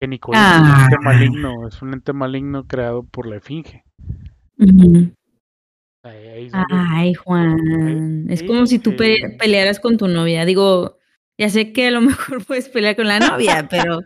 [0.00, 0.56] Que Nicole ah.
[0.56, 3.84] es un ente maligno, es un ente maligno creado por la Esfinge.
[4.58, 5.14] Uh -huh.
[6.02, 8.26] ahí, ahí Ay, Juan.
[8.28, 10.44] Ahí, es como si tú pe pelearas con tu novia.
[10.44, 10.98] Digo,
[11.38, 14.00] ya sé que a lo mejor puedes pelear con la novia, pero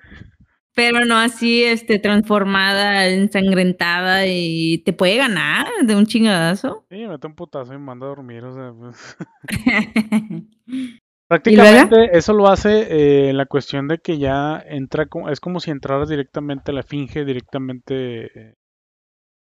[0.79, 6.87] pero no así este transformada, ensangrentada y te puede ganar de un chingadazo.
[6.89, 9.17] Sí, mete un putazo y me manda a dormir, o sea, pues.
[11.27, 12.87] Prácticamente eso lo hace
[13.29, 17.25] eh, la cuestión de que ya entra, es como si entraras directamente a la finge,
[17.25, 18.55] directamente,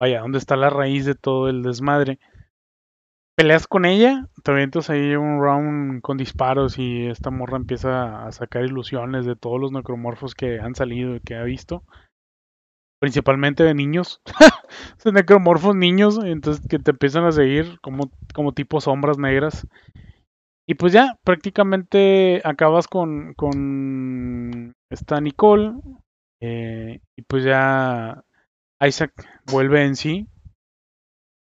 [0.01, 2.19] vaya, donde está la raíz de todo el desmadre
[3.35, 8.33] peleas con ella, te avientas ahí un round con disparos y esta morra empieza a
[8.33, 11.85] sacar ilusiones de todos los necromorfos que han salido y que ha visto.
[13.01, 14.21] Principalmente de niños.
[14.99, 19.67] Son necromorfos niños, entonces que te empiezan a seguir como, como tipo sombras negras.
[20.67, 25.75] Y pues ya, prácticamente acabas con, con esta Nicole.
[26.41, 28.25] Eh, y pues ya
[28.81, 29.13] Isaac
[29.47, 30.29] vuelve en sí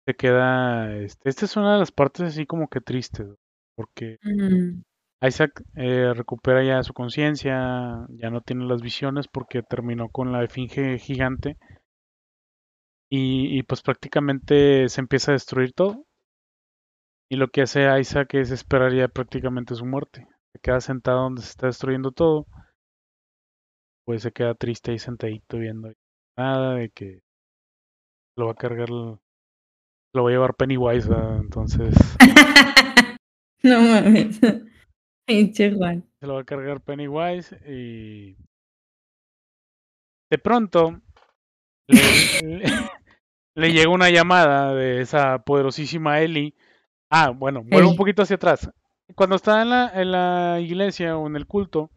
[0.05, 0.95] se queda.
[0.97, 3.27] Este, esta es una de las partes así como que tristes,
[3.75, 4.81] porque mm.
[5.25, 10.43] Isaac eh, recupera ya su conciencia, ya no tiene las visiones porque terminó con la
[10.43, 11.57] esfinge gigante.
[13.09, 16.05] Y, y, pues prácticamente se empieza a destruir todo.
[17.29, 20.27] Y lo que hace Isaac es esperar ya prácticamente su muerte.
[20.51, 22.47] Se queda sentado donde se está destruyendo todo.
[24.05, 25.91] Pues se queda triste ahí sentadito viendo
[26.37, 27.21] nada de que
[28.35, 28.89] lo va a cargar
[30.13, 31.37] lo va a llevar Pennywise, ¿verdad?
[31.37, 31.95] entonces.
[33.63, 34.39] no mames.
[35.25, 36.07] Pinche Juan.
[36.19, 38.35] Se lo va a cargar Pennywise y.
[40.29, 41.01] De pronto.
[41.87, 41.99] Le,
[42.43, 42.63] le,
[43.55, 46.55] le, llega una llamada de esa poderosísima Ellie.
[47.09, 48.69] Ah, bueno, vuelvo un poquito hacia atrás.
[49.15, 51.91] Cuando está en la, en la iglesia o en el culto,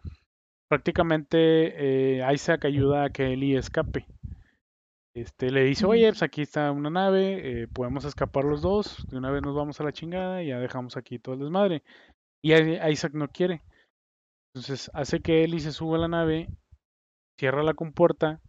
[0.68, 4.06] prácticamente eh, Isaac ayuda a que Ellie escape.
[5.16, 9.16] Este, le dice, oye, pues aquí está una nave, eh, podemos escapar los dos, de
[9.16, 11.82] una vez nos vamos a la chingada y ya dejamos aquí todo el desmadre.
[12.42, 13.62] Y Isaac no quiere.
[14.52, 16.50] Entonces hace que Eli se suba a la nave,
[17.38, 18.42] cierra la compuerta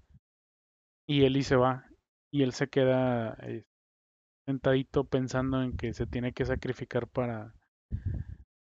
[1.08, 1.86] y Eli se va.
[2.34, 3.64] Y él se queda eh,
[4.46, 7.56] sentadito pensando en que se tiene que sacrificar para,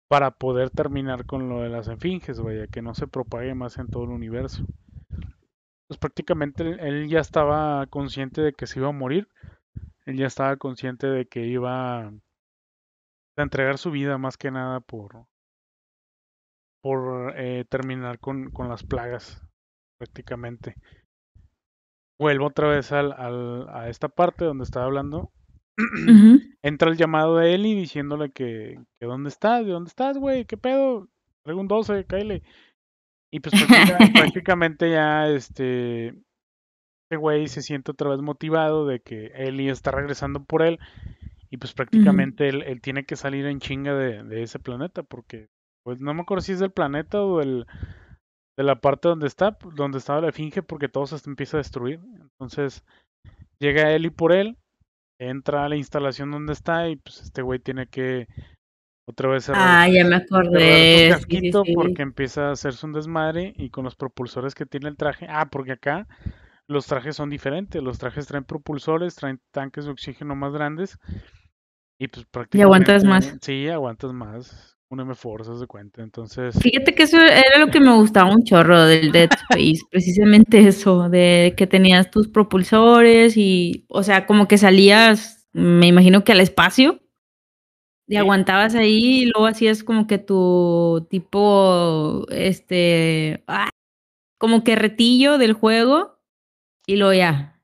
[0.06, 3.88] para poder terminar con lo de las enfinges, vaya, que no se propague más en
[3.88, 4.64] todo el universo
[5.88, 9.28] pues prácticamente él ya estaba consciente de que se iba a morir.
[10.04, 12.12] Él ya estaba consciente de que iba a
[13.36, 15.26] entregar su vida más que nada por
[16.80, 19.42] por eh, terminar con, con, las plagas
[19.98, 20.76] prácticamente.
[22.18, 25.32] Vuelvo otra vez al, al, a esta parte donde estaba hablando.
[25.76, 26.56] Uh -huh.
[26.62, 30.56] Entra el llamado de Eli diciéndole que, que dónde estás, de dónde estás, güey, qué
[30.56, 31.08] pedo,
[31.42, 32.42] traigo un 12, cállate.
[33.32, 36.14] Y pues prácticamente, prácticamente ya este
[37.10, 40.78] este güey se siente otra vez motivado de que Ellie está regresando por él
[41.48, 45.48] y pues prácticamente él, él, tiene que salir en chinga de, de, ese planeta porque
[45.84, 47.66] pues no me acuerdo si es del planeta o del,
[48.58, 52.00] de la parte donde está, donde estaba la finge porque todo se empieza a destruir.
[52.20, 52.84] Entonces
[53.60, 54.58] llega Ellie por él,
[55.20, 58.26] entra a la instalación donde está y pues este güey tiene que
[59.08, 60.60] Otra vez se Ah, ya me acordé.
[60.60, 61.74] Sí, sí, casquito sí.
[61.74, 65.26] porque empieza a hacerse un desmadre y con los propulsores que tiene el traje.
[65.30, 66.06] Ah, porque acá
[66.66, 67.82] los trajes son diferentes.
[67.82, 70.98] Los trajes traen propulsores, traen tanques de oxígeno más grandes
[71.98, 73.24] y pues Y aguantas más.
[73.26, 74.76] prácticamente sí, aguantas más.
[74.90, 76.02] Un M-Force, haz de cuenta.
[76.02, 80.66] Entonces, Fíjate que eso era lo que me gustaba un chorro del Dead Space, precisamente
[80.66, 86.32] eso, de que tenías tus propulsores y, o sea, como que salías, me imagino que
[86.32, 87.00] al espacio,
[88.08, 88.18] y Sí.
[88.18, 93.70] aguantabas ahí y luego hacías como que tu tipo, este, ah,
[94.38, 96.18] como que retillo del juego
[96.86, 97.60] y luego ya,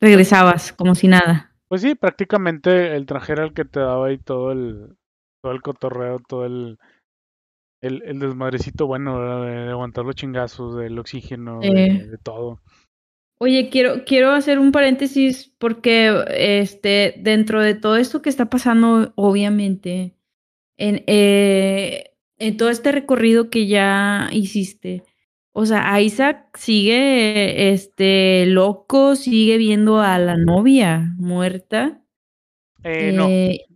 [0.00, 1.52] regresabas como si nada.
[1.68, 4.96] pues sí, prácticamente el traje era el que te daba ahí todo el,
[5.42, 6.78] todo el cotorreo, todo el,
[7.82, 9.20] el, el desmadrecito bueno.
[9.44, 12.60] De, de aguantar los chingazos, del oxígeno, de, Eh, de todo.
[13.42, 19.12] Oye, quiero, quiero hacer un paréntesis porque este, dentro de todo esto que está pasando,
[19.16, 20.14] obviamente,
[20.76, 25.02] en, eh, en todo este recorrido que ya hiciste,
[25.50, 32.00] o sea, Isaac sigue este, loco, sigue viendo a la novia muerta.
[32.84, 33.66] Eh, no, Eh,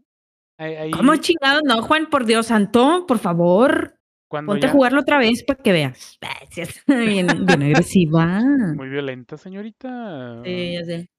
[0.58, 1.62] ahí, ¿Cómo ahí chingados?
[1.64, 3.95] No, Juan, por Dios santo, por favor,
[4.28, 6.18] cuando ponte a jugarlo otra vez para que veas.
[6.86, 8.40] Bien, bien agresiva.
[8.40, 10.42] muy violenta señorita.
[10.44, 11.10] Sí, ya sé.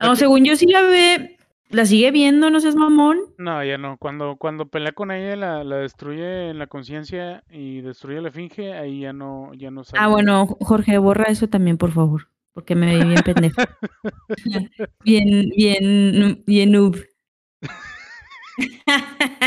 [0.00, 1.36] No, según yo sí la ve,
[1.70, 3.18] la sigue viendo, no seas mamón.
[3.36, 3.98] No, ya no.
[3.98, 8.74] Cuando, cuando pelea con ella, la, la destruye en la conciencia y destruye la finge,
[8.74, 10.02] ahí ya no, ya no sale.
[10.02, 13.60] Ah, bueno, Jorge, borra eso también, por favor, porque me vi bien pendejo.
[15.04, 16.96] bien, bien, bien noob.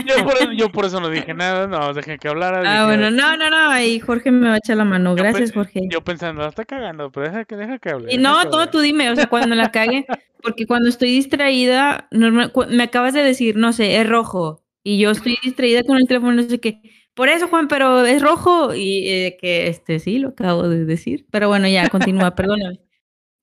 [0.05, 2.61] Yo por, eso- yo por eso no dije nada, no, dejé que hablara.
[2.65, 5.15] Ah, bueno, no, no, no, ahí Jorge me va a echar la mano.
[5.15, 5.81] Gracias, Jorge.
[5.89, 8.13] Yo pensando, la está cagando, pero deja que, deja que hable.
[8.13, 8.71] Y no, que todo hable.
[8.71, 10.05] tú dime, o sea, cuando la cague,
[10.41, 15.11] porque cuando estoy distraída, normal- me acabas de decir, no sé, es rojo, y yo
[15.11, 16.81] estoy distraída con el teléfono, no sé qué.
[17.13, 21.25] Por eso, Juan, pero es rojo, y eh, que este sí, lo acabo de decir.
[21.29, 22.79] Pero bueno, ya, continúa, perdóname.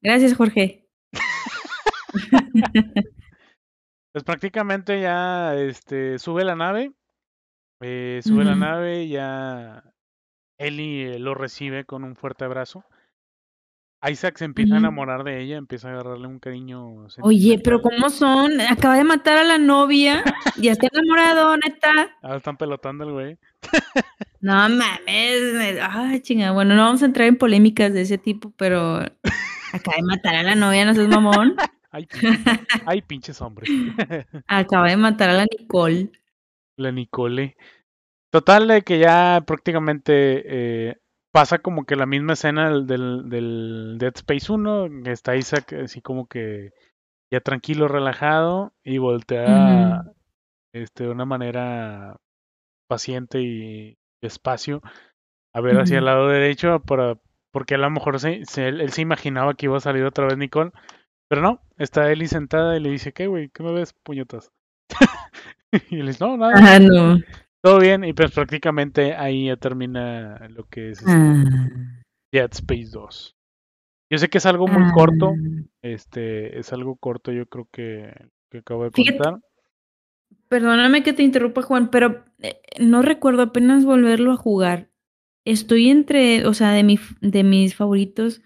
[0.00, 0.86] Gracias, Jorge.
[4.12, 6.92] Pues prácticamente ya este, sube la nave.
[7.80, 9.84] eh, sube la nave, ya
[10.58, 12.84] Ellie eh, lo recibe con un fuerte abrazo.
[14.08, 17.82] Isaac se empieza a enamorar de ella, empieza a agarrarle un cariño Oye, pero.
[17.82, 18.60] ¿cómo son?
[18.60, 20.22] Acaba de matar a la novia,
[20.56, 21.90] ya está enamorado, neta.
[22.22, 23.38] Ah, están pelotando el güey.
[24.40, 26.52] No mames, ay, chinga.
[26.52, 28.98] Bueno, no vamos a entrar en polémicas de ese tipo, pero
[29.72, 31.56] acaba de matar a la novia, no seas mamón.
[31.98, 33.68] Ay, pinches, ay, pinches hombres.
[34.46, 36.10] Acaba de matar a la Nicole.
[36.76, 37.56] La Nicole.
[38.30, 40.42] Total, de que ya prácticamente
[40.90, 40.96] eh,
[41.32, 45.72] pasa como que la misma escena del, del, del Dead Space 1, que está Isaac
[45.72, 46.70] así como que
[47.32, 50.02] ya tranquilo, relajado, y voltea
[50.72, 52.16] este, de una manera
[52.88, 54.82] paciente y despacio
[55.54, 57.16] a ver hacia el lado derecho para
[57.50, 60.26] porque a lo mejor se, se- él, él se imaginaba que iba a salir otra
[60.26, 60.70] vez Nicole,
[61.28, 63.50] pero no, está Ellie sentada y le dice, ¿qué güey?
[63.50, 64.50] ¿Qué me ves, puñetas?
[65.90, 67.18] y le dice, no, nada, Ah, no.
[67.62, 71.44] todo bien, y pues prácticamente ahí ya termina lo que es este, Ah,
[72.32, 73.36] Dead Space 2.
[74.10, 75.62] Yo sé que es algo muy corto, ah.
[75.82, 78.12] este, es algo corto yo creo que,
[78.50, 79.40] que acabo de Fíjate, contar.
[80.48, 84.88] perdóname que te interrumpa, Juan, pero eh, no recuerdo apenas volverlo a jugar.
[85.44, 88.42] Estoy entre, o sea, de, mi, de mis favoritos.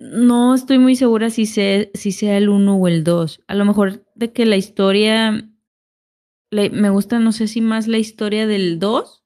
[0.00, 3.42] No estoy muy segura si, sé, si sea el 1 o el 2.
[3.46, 5.46] A lo mejor de que la historia,
[6.50, 9.22] le- me gusta, no sé si más la historia del 2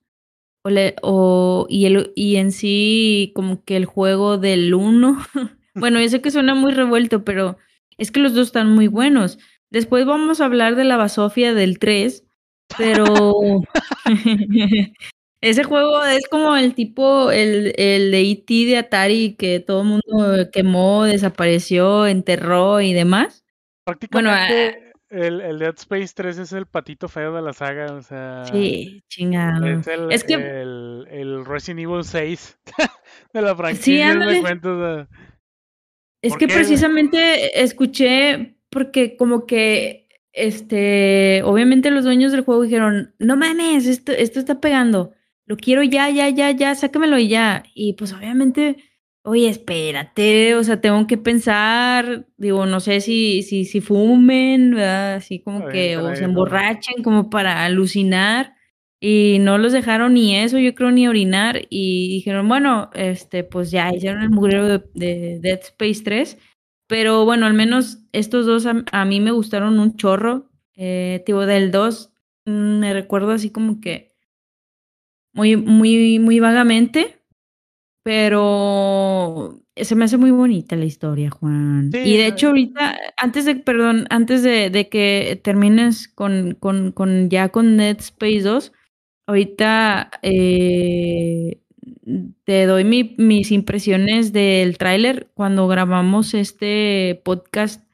[0.64, 5.18] o, le- o- y, el, y en sí como que el juego del 1.
[5.74, 7.58] bueno, yo sé que suena muy revuelto, pero
[7.98, 9.38] es que los dos están muy buenos.
[9.70, 12.24] Después vamos a hablar de la basofia del 3,
[12.78, 13.34] pero
[15.48, 18.54] ese juego es como el tipo, el, el de E.T.
[18.66, 23.44] de Atari que todo el mundo quemó, desapareció, enterró y demás.
[24.11, 27.92] Bueno, ah, Prácticamente el, el Dead Space 3 es el patito feo de la saga,
[27.94, 29.66] o sea, sí, chingado.
[29.66, 32.59] es el, Es que, el, el Resident Evil 6
[33.33, 34.40] de la sí, franquicia, me ándale.
[34.40, 35.09] cuento, o sea,
[36.22, 36.55] Es ¿por que qué?
[36.55, 44.11] precisamente escuché porque como que este, obviamente los dueños del juego dijeron, no mames, esto,
[44.12, 45.12] esto está pegando,
[45.47, 47.64] lo quiero ya, ya, ya, ya, sácamelo ya.
[47.74, 48.78] Y pues obviamente,
[49.22, 55.14] oye, espérate, o sea, tengo que pensar, digo, no sé si, si, si fumen, ¿verdad?
[55.16, 58.55] Así como que, o se emborrachen como para alucinar.
[59.01, 61.66] Y no los dejaron ni eso, yo creo, ni orinar.
[61.68, 66.38] Y dijeron, bueno, este, pues ya hicieron el mugrero de, de Dead Space 3.
[66.86, 70.51] Pero bueno, al menos estos dos a, a mí me gustaron un chorro.
[70.76, 72.12] Eh, tipo del 2,
[72.47, 74.13] mm, me recuerdo así como que
[75.35, 77.18] muy, muy, muy vagamente,
[78.03, 81.91] pero se me hace muy bonita la historia, Juan.
[81.93, 87.49] y de hecho, ahorita, antes de, perdón, antes de, que termines con, con, con, ya
[87.49, 88.72] con Dead Space 2,
[89.26, 91.61] ahorita eh,
[92.45, 95.30] te doy mis impresiones del tráiler.
[95.35, 97.85] Cuando grabamos este podcast,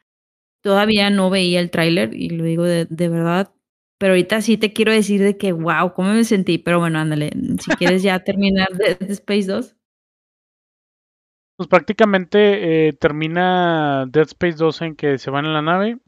[0.62, 3.52] todavía no veía el tráiler, y lo digo de, de verdad,
[4.00, 6.56] pero ahorita sí te quiero decir de que, wow, cómo me sentí.
[6.56, 9.76] Pero bueno, ándale, si quieres ya terminar de, Space 2.
[11.58, 15.98] Pues prácticamente eh, termina Dead Space 2 en que se van en la nave.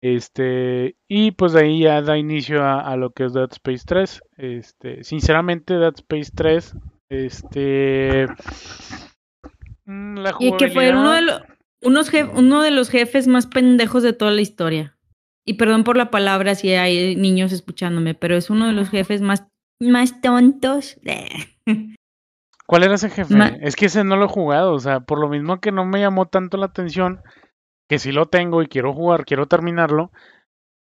[0.00, 4.22] Este, y pues de ahí ya da inicio a, lo que es Dead Space 3.
[4.38, 6.74] Este, sinceramente, Dead Space 3,
[7.10, 8.26] este.
[9.84, 11.42] Mm, y que fue uno de, los,
[11.82, 14.97] unos uno de los jefes más pendejos de toda la historia.
[15.48, 19.22] Y perdón por la palabra si hay niños escuchándome, pero es uno de los jefes
[19.22, 19.46] más,
[19.80, 21.00] más tontos.
[22.66, 23.34] ¿Cuál era ese jefe?
[23.62, 26.00] es que ese no lo he jugado, o sea, por lo mismo que no me
[26.00, 27.22] llamó tanto la atención,
[27.88, 30.12] que sí lo tengo y quiero jugar, quiero terminarlo,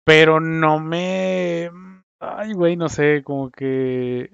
[0.05, 1.71] pero no me...
[2.21, 4.29] Ay, güey, no sé, como que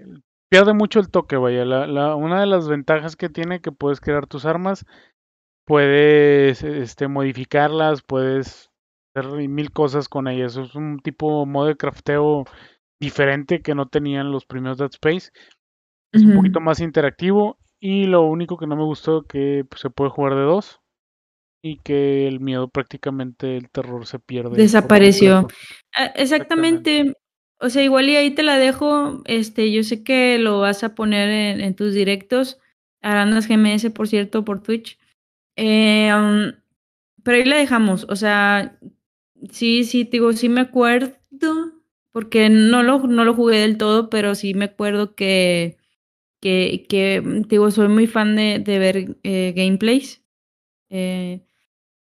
[0.50, 1.64] pierde mucho el toque, vaya.
[1.64, 4.84] La, una de las ventajas que tiene que puedes crear tus armas,
[5.64, 8.67] puedes este, modificarlas, puedes
[9.26, 10.56] mil cosas con ellas.
[10.56, 12.44] Es un tipo modo de crafteo
[13.00, 15.30] diferente que no tenían los primeros Dead Space.
[16.12, 19.90] Es un poquito más interactivo y lo único que no me gustó que pues, se
[19.90, 20.80] puede jugar de dos
[21.62, 24.56] y que el miedo prácticamente el terror se pierde.
[24.56, 25.48] Desapareció.
[25.94, 27.14] Ah, exactamente.
[27.60, 29.22] O sea, igual y ahí te la dejo.
[29.24, 32.58] Este, yo sé que lo vas a poner en, tus directos.
[33.02, 34.98] Arandas GMS, por cierto, por Twitch.
[35.56, 36.52] Eh, um,
[37.22, 38.06] pero ahí la dejamos.
[38.08, 38.78] O sea,
[39.50, 41.16] Sí, sí, digo, sí me acuerdo,
[42.12, 45.78] porque no lo, no lo jugué del todo, pero sí me acuerdo que,
[46.40, 50.22] que, que digo, soy muy fan de, de ver eh, gameplays.
[50.90, 51.44] Eh,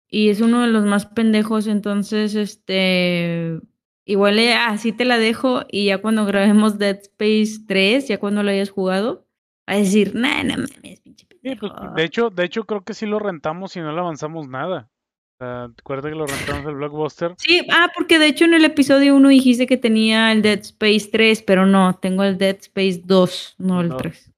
[0.09, 3.61] y es uno de los más pendejos, entonces, este,
[4.05, 8.43] igual eh, así te la dejo y ya cuando grabemos Dead Space 3, ya cuando
[8.43, 9.27] lo hayas jugado,
[9.67, 13.19] a decir, nah, no mames, pinche pues, de hecho, de hecho creo que sí lo
[13.19, 14.91] rentamos y no le avanzamos nada.
[15.39, 17.35] ¿Te acuerdas que lo rentamos el blockbuster?
[17.39, 21.09] Sí, ah, porque de hecho en el episodio 1 dijiste que tenía el Dead Space
[21.11, 24.33] 3, pero no, tengo el Dead Space 2, no el 3.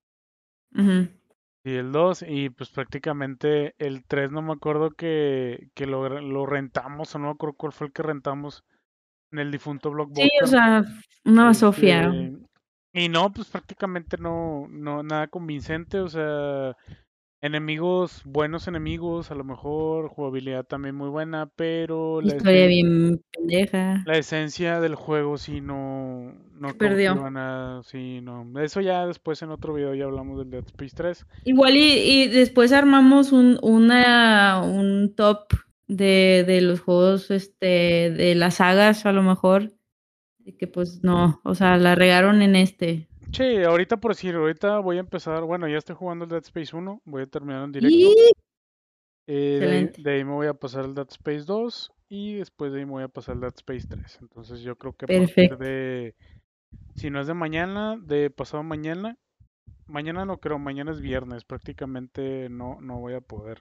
[1.65, 6.47] Sí, el 2, y pues prácticamente el 3 no me acuerdo que, que lo, lo,
[6.47, 8.65] rentamos, o no me acuerdo cuál fue el que rentamos
[9.33, 10.31] en el difunto blockbuster.
[10.31, 10.85] Sí, o sea,
[11.25, 12.05] una Sofía.
[12.07, 12.47] Este,
[12.93, 16.75] y no, pues prácticamente no, no, nada convincente, o sea,
[17.47, 24.03] Enemigos, buenos enemigos, a lo mejor, jugabilidad también muy buena, pero la Historia bien pendeja.
[24.05, 28.47] La esencia del juego sí no, no perdió nada, sí, no.
[28.61, 31.27] Eso ya después en otro video ya hablamos del Dead Space 3.
[31.45, 35.53] Igual y, y después armamos un, una, un top
[35.87, 39.73] de, de los juegos, este, de las sagas a lo mejor,
[40.59, 43.09] que pues no, o sea, la regaron en este.
[43.37, 46.75] Sí, ahorita por decir, ahorita voy a empezar, bueno, ya estoy jugando el Dead Space
[46.75, 48.09] 1, voy a terminar en directo.
[49.27, 52.87] Eh, de, ahí me voy a pasar el Dead Space 2 y después de ahí
[52.87, 54.21] me voy a pasar el Dead Space 3.
[54.23, 55.57] Entonces yo creo que Perfecto.
[55.59, 56.15] de,
[56.95, 59.19] si no es de mañana, de pasado mañana,
[59.87, 63.61] mañana no creo, mañana es viernes, prácticamente no, no voy a poder.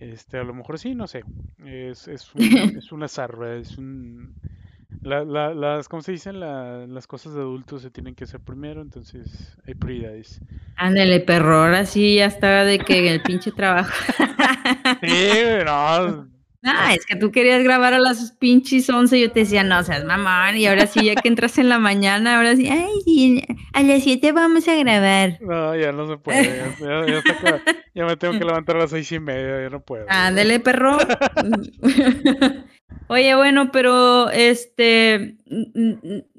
[0.00, 1.22] Este, a lo mejor sí, no sé.
[1.64, 2.40] Es, es, un,
[2.78, 4.34] es un azar, es un
[5.02, 6.38] la, la, las, ¿cómo se dicen?
[6.38, 10.40] La, las cosas de adultos se tienen que hacer primero, entonces hay prioridades.
[10.76, 13.92] Ándale, perro, ahora sí ya estaba de que el pinche trabajo.
[15.02, 15.28] sí,
[15.64, 16.30] no.
[16.64, 19.82] No, es que tú querías grabar a las pinches 11 y yo te decía, no
[19.82, 23.42] seas mamón, y ahora sí, ya que entras en la mañana, ahora sí, ay, sí,
[23.72, 25.38] a las 7 vamos a grabar.
[25.40, 27.60] No, ya no se puede, ya,
[27.96, 30.06] ya me tengo que levantar a las seis y media, ya no puedo.
[30.08, 30.98] Ándale, perro.
[33.08, 35.36] Oye, bueno, pero este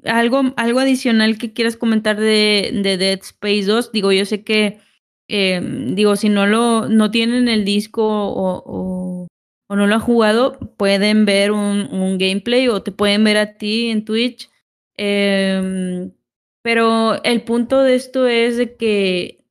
[0.04, 3.92] algo, algo adicional que quieras comentar de, de Dead Space 2.
[3.92, 4.80] Digo, yo sé que
[5.28, 5.60] eh,
[5.94, 9.26] digo, si no lo, no tienen el disco o, o,
[9.74, 13.90] no lo han jugado, pueden ver un, un, gameplay o te pueden ver a ti
[13.90, 14.48] en Twitch.
[14.96, 16.12] Em,
[16.62, 19.44] pero el punto de esto es de que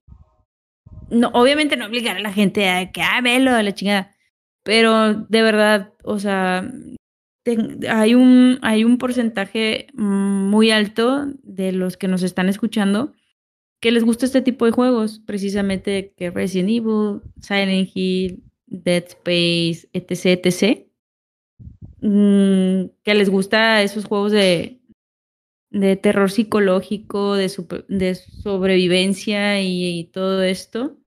[1.09, 4.15] no, obviamente no obligar a la gente a que ah, velo a la chingada.
[4.63, 6.71] Pero de verdad, o sea,
[7.89, 13.13] hay un, hay un porcentaje muy alto de los que nos están escuchando
[13.83, 19.89] que les gusta este tipo de juegos, precisamente que Resident Evil, Silent Hill, Dead Space,
[19.91, 20.87] etc, etc.
[21.99, 24.79] mm, que les gusta esos juegos de,
[25.69, 27.51] de terror psicológico, de,
[27.89, 30.97] de sobrevivencia y, todo esto.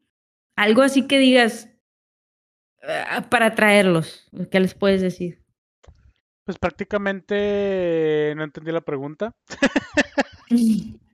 [0.55, 1.71] Algo así que digas
[3.31, 5.43] para traerlos, ¿qué les puedes decir?
[6.45, 9.35] Pues prácticamente no entendí la pregunta.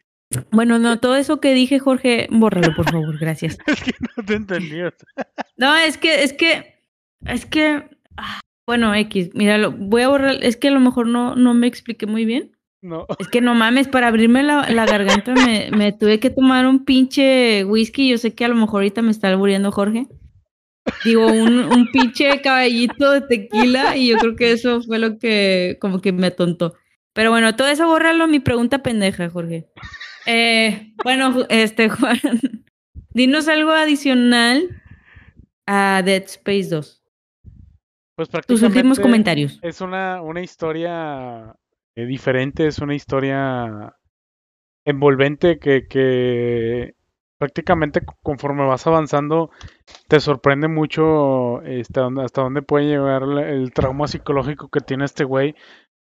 [0.51, 3.59] Bueno, no, todo eso que dije, Jorge, bórralo, por favor, gracias.
[3.67, 4.79] es que no te entendí.
[5.57, 6.81] no, es que, es que,
[7.27, 7.85] es que,
[8.17, 11.67] ah, bueno, X, míralo, voy a borrar, es que a lo mejor no, no me
[11.67, 12.57] expliqué muy bien.
[12.81, 13.07] No.
[13.19, 17.65] Es que no mames, para abrirme la, garganta me, me, tuve que tomar un pinche
[17.65, 18.11] whisky.
[18.11, 20.09] Yo sé que a lo mejor ahorita me está alburiendo Jorge.
[21.05, 25.79] Digo, un, un pinche caballito de tequila y yo creo que eso fue lo que
[25.81, 26.75] como que me atontó.
[27.13, 29.69] Pero bueno, todo eso bórralo, mi pregunta pendeja, Jorge.
[30.27, 32.19] Eh, bueno, este Juan,
[33.11, 34.83] dinos algo adicional
[35.67, 37.03] a Dead Space 2.
[38.15, 39.59] Pues prácticamente Tus últimos comentarios.
[39.63, 41.55] Es una, una historia
[41.95, 43.95] eh, diferente, es una historia
[44.85, 46.95] envolvente que, que
[47.43, 49.51] prácticamente conforme vas avanzando
[50.07, 55.57] te sorprende mucho este, hasta dónde puede llegar el trauma psicológico que tiene este güey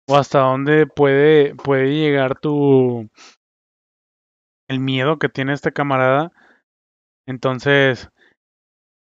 [0.08, 3.10] o hasta dónde puede, puede llegar tu
[4.70, 6.32] el miedo que tiene este camarada.
[7.26, 8.10] Entonces,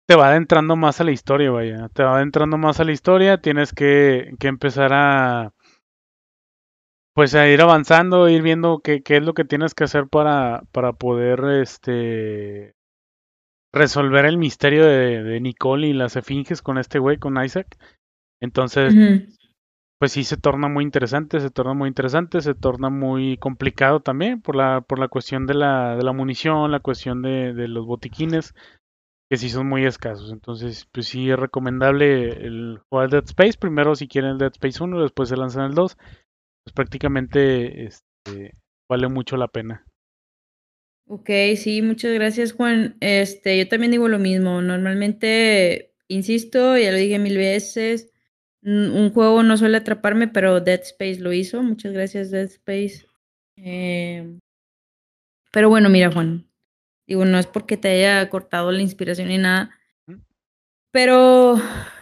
[0.06, 1.88] te va adentrando más a la historia, vaya.
[1.94, 3.40] Te va adentrando más a la historia.
[3.40, 5.54] Tienes que, que empezar a,
[7.14, 10.62] pues a ir avanzando, ir viendo qué, qué es lo que tienes que hacer para,
[10.72, 12.74] para poder este
[13.72, 17.78] resolver el misterio de, de Nicole y las esfinges con este güey, con Isaac.
[18.40, 18.94] Entonces,
[19.98, 24.42] pues sí se torna muy interesante, se torna muy interesante, se torna muy complicado también
[24.42, 27.86] por la, por la cuestión de la, de la munición, la cuestión de, de los
[27.86, 28.54] botiquines,
[29.30, 30.32] que sí son muy escasos.
[30.32, 33.56] Entonces, pues sí es recomendable el jugar Dead Space.
[33.58, 35.96] Primero si quieren el Dead Space 1, después se lanzan el 2
[36.64, 38.56] pues prácticamente este,
[38.88, 39.84] vale mucho la pena.
[41.06, 42.96] Ok, sí, muchas gracias Juan.
[43.00, 44.62] Este, yo también digo lo mismo.
[44.62, 48.10] Normalmente, insisto, ya lo dije mil veces,
[48.62, 51.62] un juego no suele atraparme, pero Dead Space lo hizo.
[51.62, 53.04] Muchas gracias Dead Space.
[53.56, 54.38] Em,
[55.52, 56.48] pero bueno, mira Juan,
[57.06, 59.76] digo, no es porque te haya cortado la inspiración ni nada,
[60.92, 61.56] pero,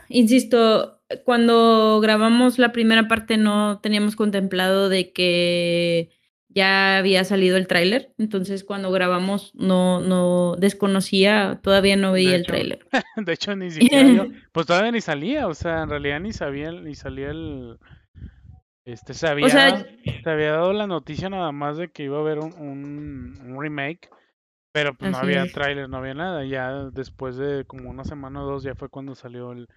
[0.09, 6.11] insisto, cuando grabamos la primera parte no teníamos contemplado de que
[6.49, 12.47] ya había salido el tráiler, entonces cuando grabamos no no desconocía, todavía no veía el
[12.47, 12.81] tráiler.
[13.17, 16.95] De hecho ni siquiera pues todavía ni salía, o sea, en realidad ni sabía ni
[16.95, 17.79] salía el
[18.85, 22.39] este se había, se había dado la noticia nada más de que iba a haber
[22.39, 24.09] un, un, remake,
[24.73, 26.45] pero pues no había tráiler, no había nada.
[26.45, 29.69] Ya después de como una semana o dos ya fue cuando salió el,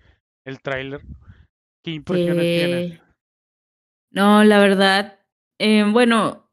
[0.45, 1.01] el tráiler.
[1.83, 3.01] ¿Qué impresiones tienes?
[4.11, 5.19] No, la verdad,
[5.59, 6.49] eh, bueno,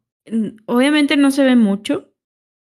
[0.67, 2.13] obviamente no se ve mucho,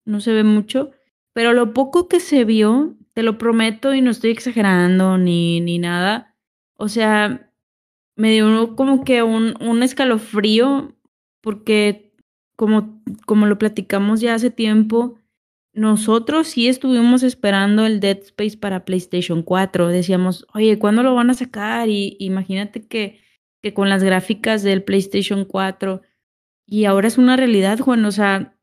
[0.05, 0.93] no se ve mucho,
[1.33, 5.79] pero lo poco que se vio, te lo prometo y no estoy exagerando ni, ni
[5.79, 6.37] nada,
[6.77, 7.51] o sea,
[8.17, 10.95] me dio como que un, un escalofrío
[11.41, 12.13] porque
[12.57, 15.19] como, como lo platicamos ya hace tiempo,
[15.75, 19.89] nosotros sí estuvimos esperando el Dead Space para PlayStation 4.
[19.89, 21.89] Decíamos, oye, ¿cuándo lo van a sacar?
[21.89, 23.21] Y imagínate que,
[23.61, 26.03] que con las gráficas del PlayStation 4.
[26.67, 28.05] Y ahora es una realidad, Juan.
[28.05, 28.57] O sea,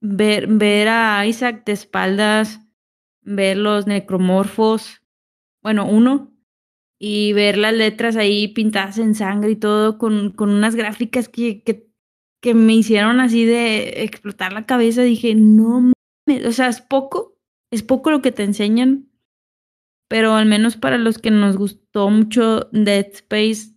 [0.00, 2.60] ver, ver a Isaac de espaldas,
[3.22, 5.00] ver los necromorfos,
[5.62, 6.34] bueno, uno,
[6.98, 11.62] y ver las letras ahí pintadas en sangre y todo, con, con unas gráficas que,
[11.62, 11.88] que,
[12.40, 15.02] que me hicieron así de explotar la cabeza.
[15.02, 15.92] Dije, no
[16.46, 17.38] o sea, es poco,
[17.70, 19.10] es poco lo que te enseñan,
[20.08, 23.74] pero al menos para los que nos gustó mucho Dead Space,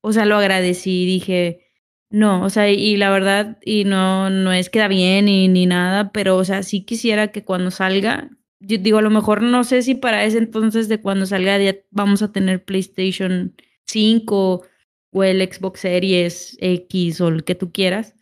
[0.00, 1.72] o sea, lo agradecí, dije,
[2.10, 5.66] no, o sea, y la verdad, y no, no es que da bien ni, ni
[5.66, 8.30] nada, pero, o sea, sí quisiera que cuando salga,
[8.60, 11.58] yo digo, a lo mejor no sé si para ese entonces de cuando salga
[11.90, 13.54] vamos a tener PlayStation
[13.86, 14.62] 5
[15.12, 18.14] o el Xbox Series X o el que tú quieras,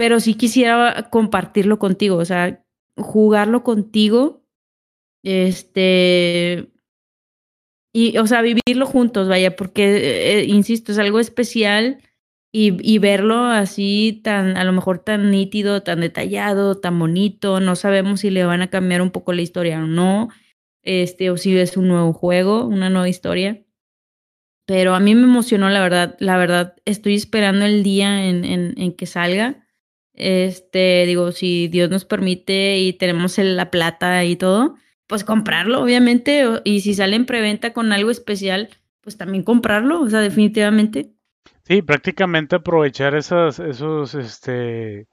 [0.00, 2.64] pero sí quisiera compartirlo contigo, o sea,
[2.96, 4.42] jugarlo contigo,
[5.22, 6.72] este,
[7.92, 12.00] y, o sea, vivirlo juntos, vaya, porque, eh, insisto, es algo especial
[12.50, 17.76] y, y, verlo así tan, a lo mejor tan nítido, tan detallado, tan bonito, no
[17.76, 20.30] sabemos si le van a cambiar un poco la historia o no,
[20.82, 23.62] este, o si es un nuevo juego, una nueva historia.
[24.64, 28.96] Pero a mí me emocionó, la verdad, la verdad, estoy esperando el día en, en
[28.96, 29.66] que salga
[30.20, 36.44] este, digo, si Dios nos permite y tenemos la plata y todo, pues comprarlo, obviamente.
[36.64, 38.68] Y si sale en preventa con algo especial,
[39.00, 41.12] pues también comprarlo, o sea, definitivamente.
[41.64, 45.08] Sí, prácticamente aprovechar esas, esos, este,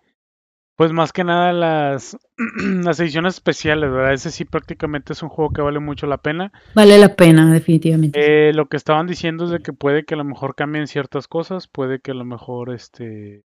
[0.76, 2.18] pues más que nada las,
[2.84, 4.14] las ediciones especiales, ¿verdad?
[4.14, 6.52] Ese sí prácticamente es un juego que vale mucho la pena.
[6.76, 8.50] Vale la pena, definitivamente.
[8.50, 11.28] Eh, lo que estaban diciendo es de que puede que a lo mejor cambien ciertas
[11.28, 13.44] cosas, puede que a lo mejor este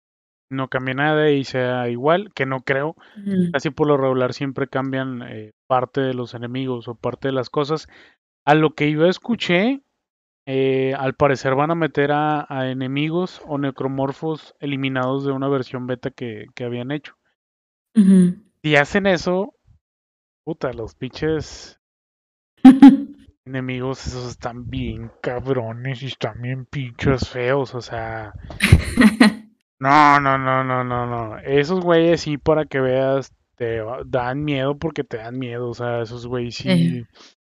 [0.51, 2.96] no cambie nada y sea igual, que no creo.
[3.16, 3.53] Ujú.
[3.53, 7.51] Casi por lo regular siempre cambian eh, parte de los enemigos o parte de las
[7.51, 7.88] cosas.
[8.44, 9.82] A lo que yo escuché,
[10.46, 15.86] eh, al parecer van a meter a, a enemigos o necromorfos eliminados de una versión
[15.86, 17.14] beta que, que habían hecho.
[18.62, 19.55] Si hacen eso,
[20.44, 21.80] puta, los pinches
[23.44, 28.32] enemigos esos están bien cabrones y están bien pinches feos, o sea...
[29.81, 31.39] No, no, no, no, no, no.
[31.39, 35.68] Esos güeyes sí, para que veas, te dan miedo porque te dan miedo.
[35.68, 37.07] O sea, esos güeyes sí.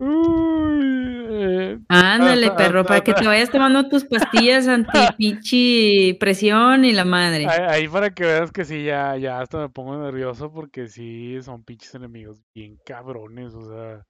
[0.00, 0.82] Uy,
[1.30, 7.04] eh, Ándale, perro, para que te vayas tomando tus pastillas anti pinche presión y la
[7.04, 7.46] madre.
[7.46, 11.40] Ahí, ahí para que veas que sí, ya, ya hasta me pongo nervioso porque sí,
[11.42, 14.04] son pinches enemigos bien cabrones, o sea.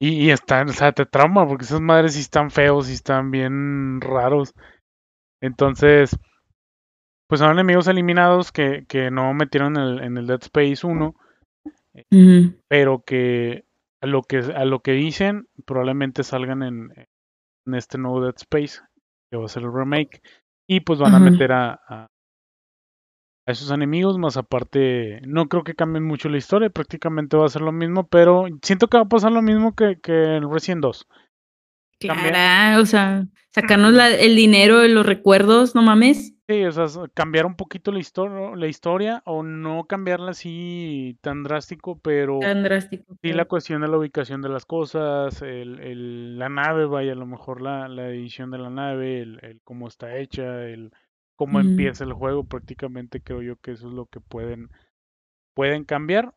[0.00, 3.30] Y, y están, o sea, te trauma porque esas madres sí están feos y están
[3.30, 4.54] bien raros.
[5.40, 6.16] Entonces,
[7.28, 11.14] pues son enemigos eliminados que, que no metieron en el, en el Dead Space 1,
[12.10, 12.54] Ujú.
[12.68, 13.64] pero que
[14.00, 16.90] a lo que a lo que dicen probablemente salgan en,
[17.66, 18.80] en este nuevo Dead Space,
[19.30, 20.20] que va a ser el remake,
[20.68, 22.06] y pues van a meter a, a,
[23.46, 27.50] a esos enemigos, más aparte, no creo que cambien mucho la historia, prácticamente va a
[27.50, 30.82] ser lo mismo, pero siento que va a pasar lo mismo que, que en Resident
[30.82, 31.06] 2.
[31.98, 36.34] Claro, o sea, sacarnos la- el dinero de los recuerdos, no mames.
[36.46, 41.42] Sí, o sea, cambiar un poquito la historia, la historia o no cambiarla así tan
[41.42, 43.16] drástico, pero Tan drástico.
[43.22, 47.16] sí la cuestión de la ubicación de las cosas, el, el- la nave, vaya, a
[47.16, 50.90] lo mejor la, la edición de la nave, el, el cómo está hecha, el
[51.36, 54.68] cómo empieza el juego, prácticamente creo yo que eso es lo que pueden,
[55.54, 56.34] pueden cambiar,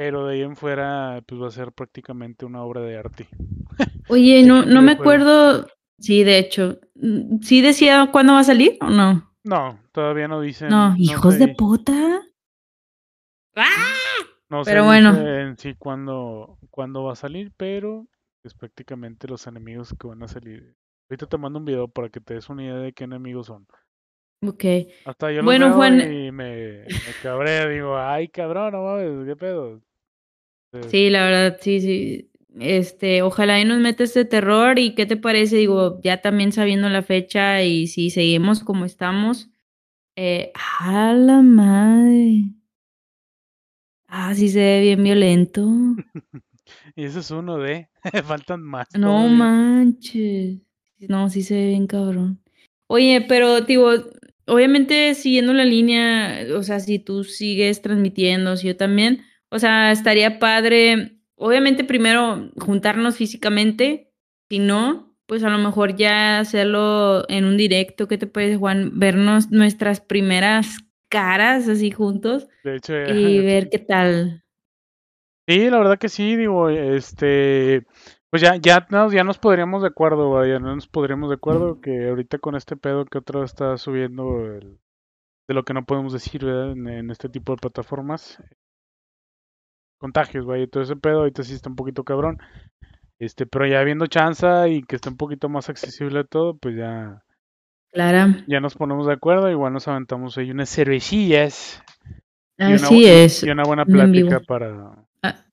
[0.00, 3.28] pero de ahí en fuera pues va a ser prácticamente una obra de arte.
[4.08, 5.66] Oye, no, no me acuerdo.
[5.98, 6.78] Sí, de hecho.
[6.94, 9.30] Mm, ¿Sí decía cuándo va a salir o no?
[9.44, 10.70] No, todavía no dicen.
[10.70, 12.22] No, hijos de puta.
[14.48, 15.14] No Pero se bueno.
[15.18, 18.06] en sí cuándo, cuándo va a salir, pero
[18.42, 20.76] es prácticamente los enemigos que van a salir.
[21.10, 23.66] Ahorita te mando un video para que te des una idea de qué enemigos son.
[24.46, 24.64] Ok.
[25.04, 29.82] Hasta yo Bueno, Juan- y me, me cabré, digo, ay cabrón, no mames, qué pedo.
[30.88, 32.30] Sí, la verdad, sí, sí.
[32.58, 34.78] Este, ojalá y nos mete este terror.
[34.78, 35.56] ¿Y qué te parece?
[35.56, 39.50] Digo, ya también sabiendo la fecha y si seguimos como estamos.
[40.16, 42.44] Eh, ¡A la madre!
[44.06, 45.66] Ah, sí se ve bien violento.
[46.96, 47.88] Y ese es uno de,
[48.24, 48.88] faltan más.
[48.94, 49.30] No todavía.
[49.36, 50.58] manches.
[51.08, 52.42] No, sí se ve bien cabrón.
[52.88, 53.92] Oye, pero digo,
[54.46, 59.92] obviamente siguiendo la línea, o sea, si tú sigues transmitiendo, si yo también, o sea,
[59.92, 64.12] estaría padre, obviamente primero juntarnos físicamente,
[64.48, 68.98] si no, pues a lo mejor ya hacerlo en un directo, ¿qué te parece, Juan?
[68.98, 70.78] Vernos nuestras primeras
[71.08, 74.44] caras así juntos De hecho, ya- y ver qué tal.
[75.48, 77.84] Sí, la verdad que sí, digo, este,
[78.30, 81.80] pues ya, ya, nos, ya nos podríamos de acuerdo, vaya, no nos podríamos de acuerdo
[81.80, 84.78] que ahorita con este pedo que otra vez está subiendo el-
[85.48, 86.72] de lo que no podemos decir, ¿verdad?
[86.72, 88.38] En, en este tipo de plataformas,
[90.00, 92.38] contagios, vaya, todo ese pedo, ahorita sí está un poquito cabrón,
[93.18, 97.22] este, pero ya viendo chance y que esté un poquito más accesible todo, pues ya,
[97.92, 98.42] Clara.
[98.48, 101.82] ya nos ponemos de acuerdo, igual nos aventamos ahí unas cervecillas
[102.58, 103.42] y una, Así es.
[103.44, 104.92] y una buena plática para
[105.22, 105.44] Ah.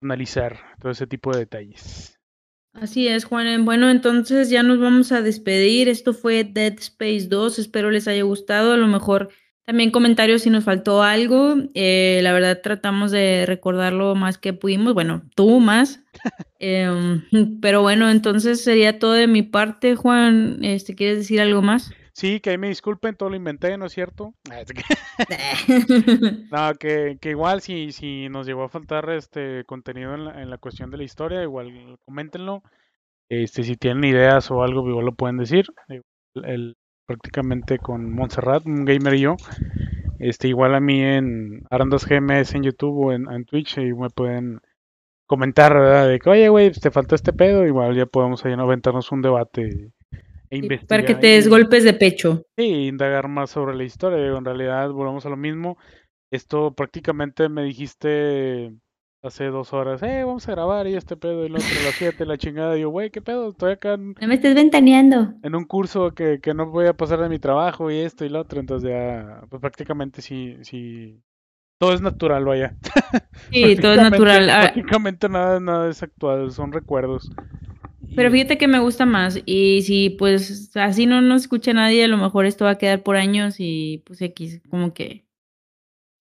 [0.00, 2.18] analizar todo ese tipo de detalles.
[2.74, 3.64] Así es, Juan.
[3.66, 5.88] Bueno, entonces ya nos vamos a despedir.
[5.90, 7.58] Esto fue Dead Space 2.
[7.58, 8.72] Espero les haya gustado.
[8.72, 9.28] A lo mejor
[9.64, 11.54] también comentarios si nos faltó algo.
[11.74, 14.94] Eh, la verdad tratamos de recordarlo más que pudimos.
[14.94, 16.00] Bueno, tú más.
[16.64, 17.24] Em,
[17.60, 20.58] pero bueno, entonces sería todo de mi parte, Juan.
[20.62, 21.92] Este, ¿quieres decir algo más?
[22.12, 24.34] Sí, que ahí me disculpen, todo lo inventé, ¿no es cierto?
[26.50, 30.50] No, que, que igual si, si nos llegó a faltar este contenido en la, en
[30.50, 32.62] la cuestión de la historia, igual coméntenlo.
[33.28, 35.66] Este, si tienen ideas o algo, igual lo pueden decir.
[35.88, 36.02] El,
[36.44, 36.76] el-
[37.12, 39.36] prácticamente con Montserrat, un gamer y yo.
[40.18, 44.08] Este, igual a mí en Arandas GMS en YouTube o en, en Twitch, y me
[44.08, 44.60] pueden
[45.26, 46.08] comentar, ¿verdad?
[46.08, 49.90] De que, oye, güey, te faltó este pedo, igual ya podemos ahí aventarnos un debate
[50.50, 50.88] e investigar.
[50.88, 52.44] Para que te des y- golpes de pecho.
[52.56, 54.36] Sí, indagar más sobre la historia.
[54.36, 55.76] En realidad, volvemos a lo mismo.
[56.30, 58.72] Esto prácticamente me dijiste
[59.22, 62.26] hace dos horas, eh, vamos a grabar y este pedo y el otro las siete,
[62.26, 62.76] la chingada.
[62.76, 63.50] Y yo, güey, ¿qué pedo?
[63.50, 65.34] Estoy acá en, No me estés ventaneando.
[65.42, 68.28] en un curso que, que no voy a pasar de mi trabajo y esto y
[68.28, 68.58] lo otro.
[68.60, 71.20] Entonces ya, pues prácticamente sí, sí,
[71.78, 72.76] todo es natural, vaya.
[73.52, 74.44] Sí, todo es natural.
[74.46, 77.30] Prácticamente nada, nada es actuado, son recuerdos.
[78.14, 79.40] Pero fíjate que me gusta más.
[79.46, 83.02] Y si pues así no nos escucha nadie, a lo mejor esto va a quedar
[83.02, 85.24] por años y pues X, como que,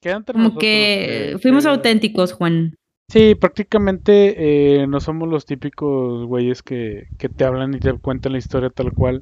[0.01, 2.75] como nosotros, que eh, fuimos que- auténticos, Juan.
[3.11, 8.31] Sí, prácticamente eh, no somos los típicos güeyes que, que te hablan y te cuentan
[8.31, 9.21] la historia tal cual.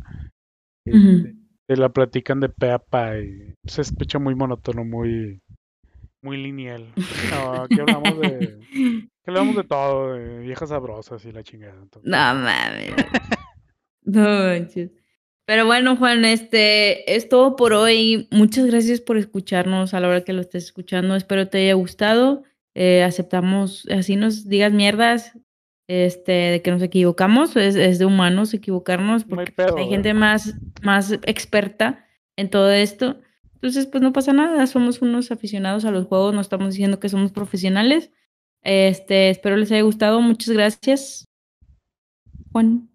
[0.85, 1.33] Ujú.
[1.67, 5.41] Te la platican de pe a pa y se escucha muy monótono, muy,
[6.21, 6.93] muy lineal.
[7.31, 11.81] No, aquí hablamos de, aquí hablamos de todo, de viejas sabrosas y la chingada.
[11.81, 12.07] entonces.
[12.07, 12.93] No mames.
[14.03, 14.91] No manches.
[15.47, 18.27] Pero bueno, Juan, este es todo por hoy.
[18.29, 21.15] Muchas gracias por escucharnos a la hora que lo estés escuchando.
[21.15, 22.43] Espero te haya gustado.
[22.75, 25.37] Eh, aceptamos, así nos digas mierdas,
[25.87, 27.55] este, de que nos equivocamos.
[27.55, 32.05] Es, es de humanos equivocarnos porque pues, pedo, hay gente más, más experta
[32.37, 33.19] en todo esto.
[33.55, 34.65] Entonces, pues no pasa nada.
[34.67, 36.33] Somos unos aficionados a los juegos.
[36.33, 38.11] No estamos diciendo que somos profesionales.
[38.61, 40.21] Este, espero les haya gustado.
[40.21, 41.25] Muchas gracias.
[42.51, 42.89] Juan.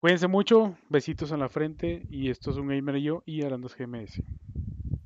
[0.00, 3.74] Cuídense mucho, besitos en la frente y esto es un gamer y yo y Arandas
[3.74, 4.22] GMS.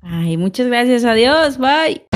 [0.01, 1.05] Ay, muchas gracias.
[1.05, 1.57] Adiós.
[1.57, 2.08] Bye.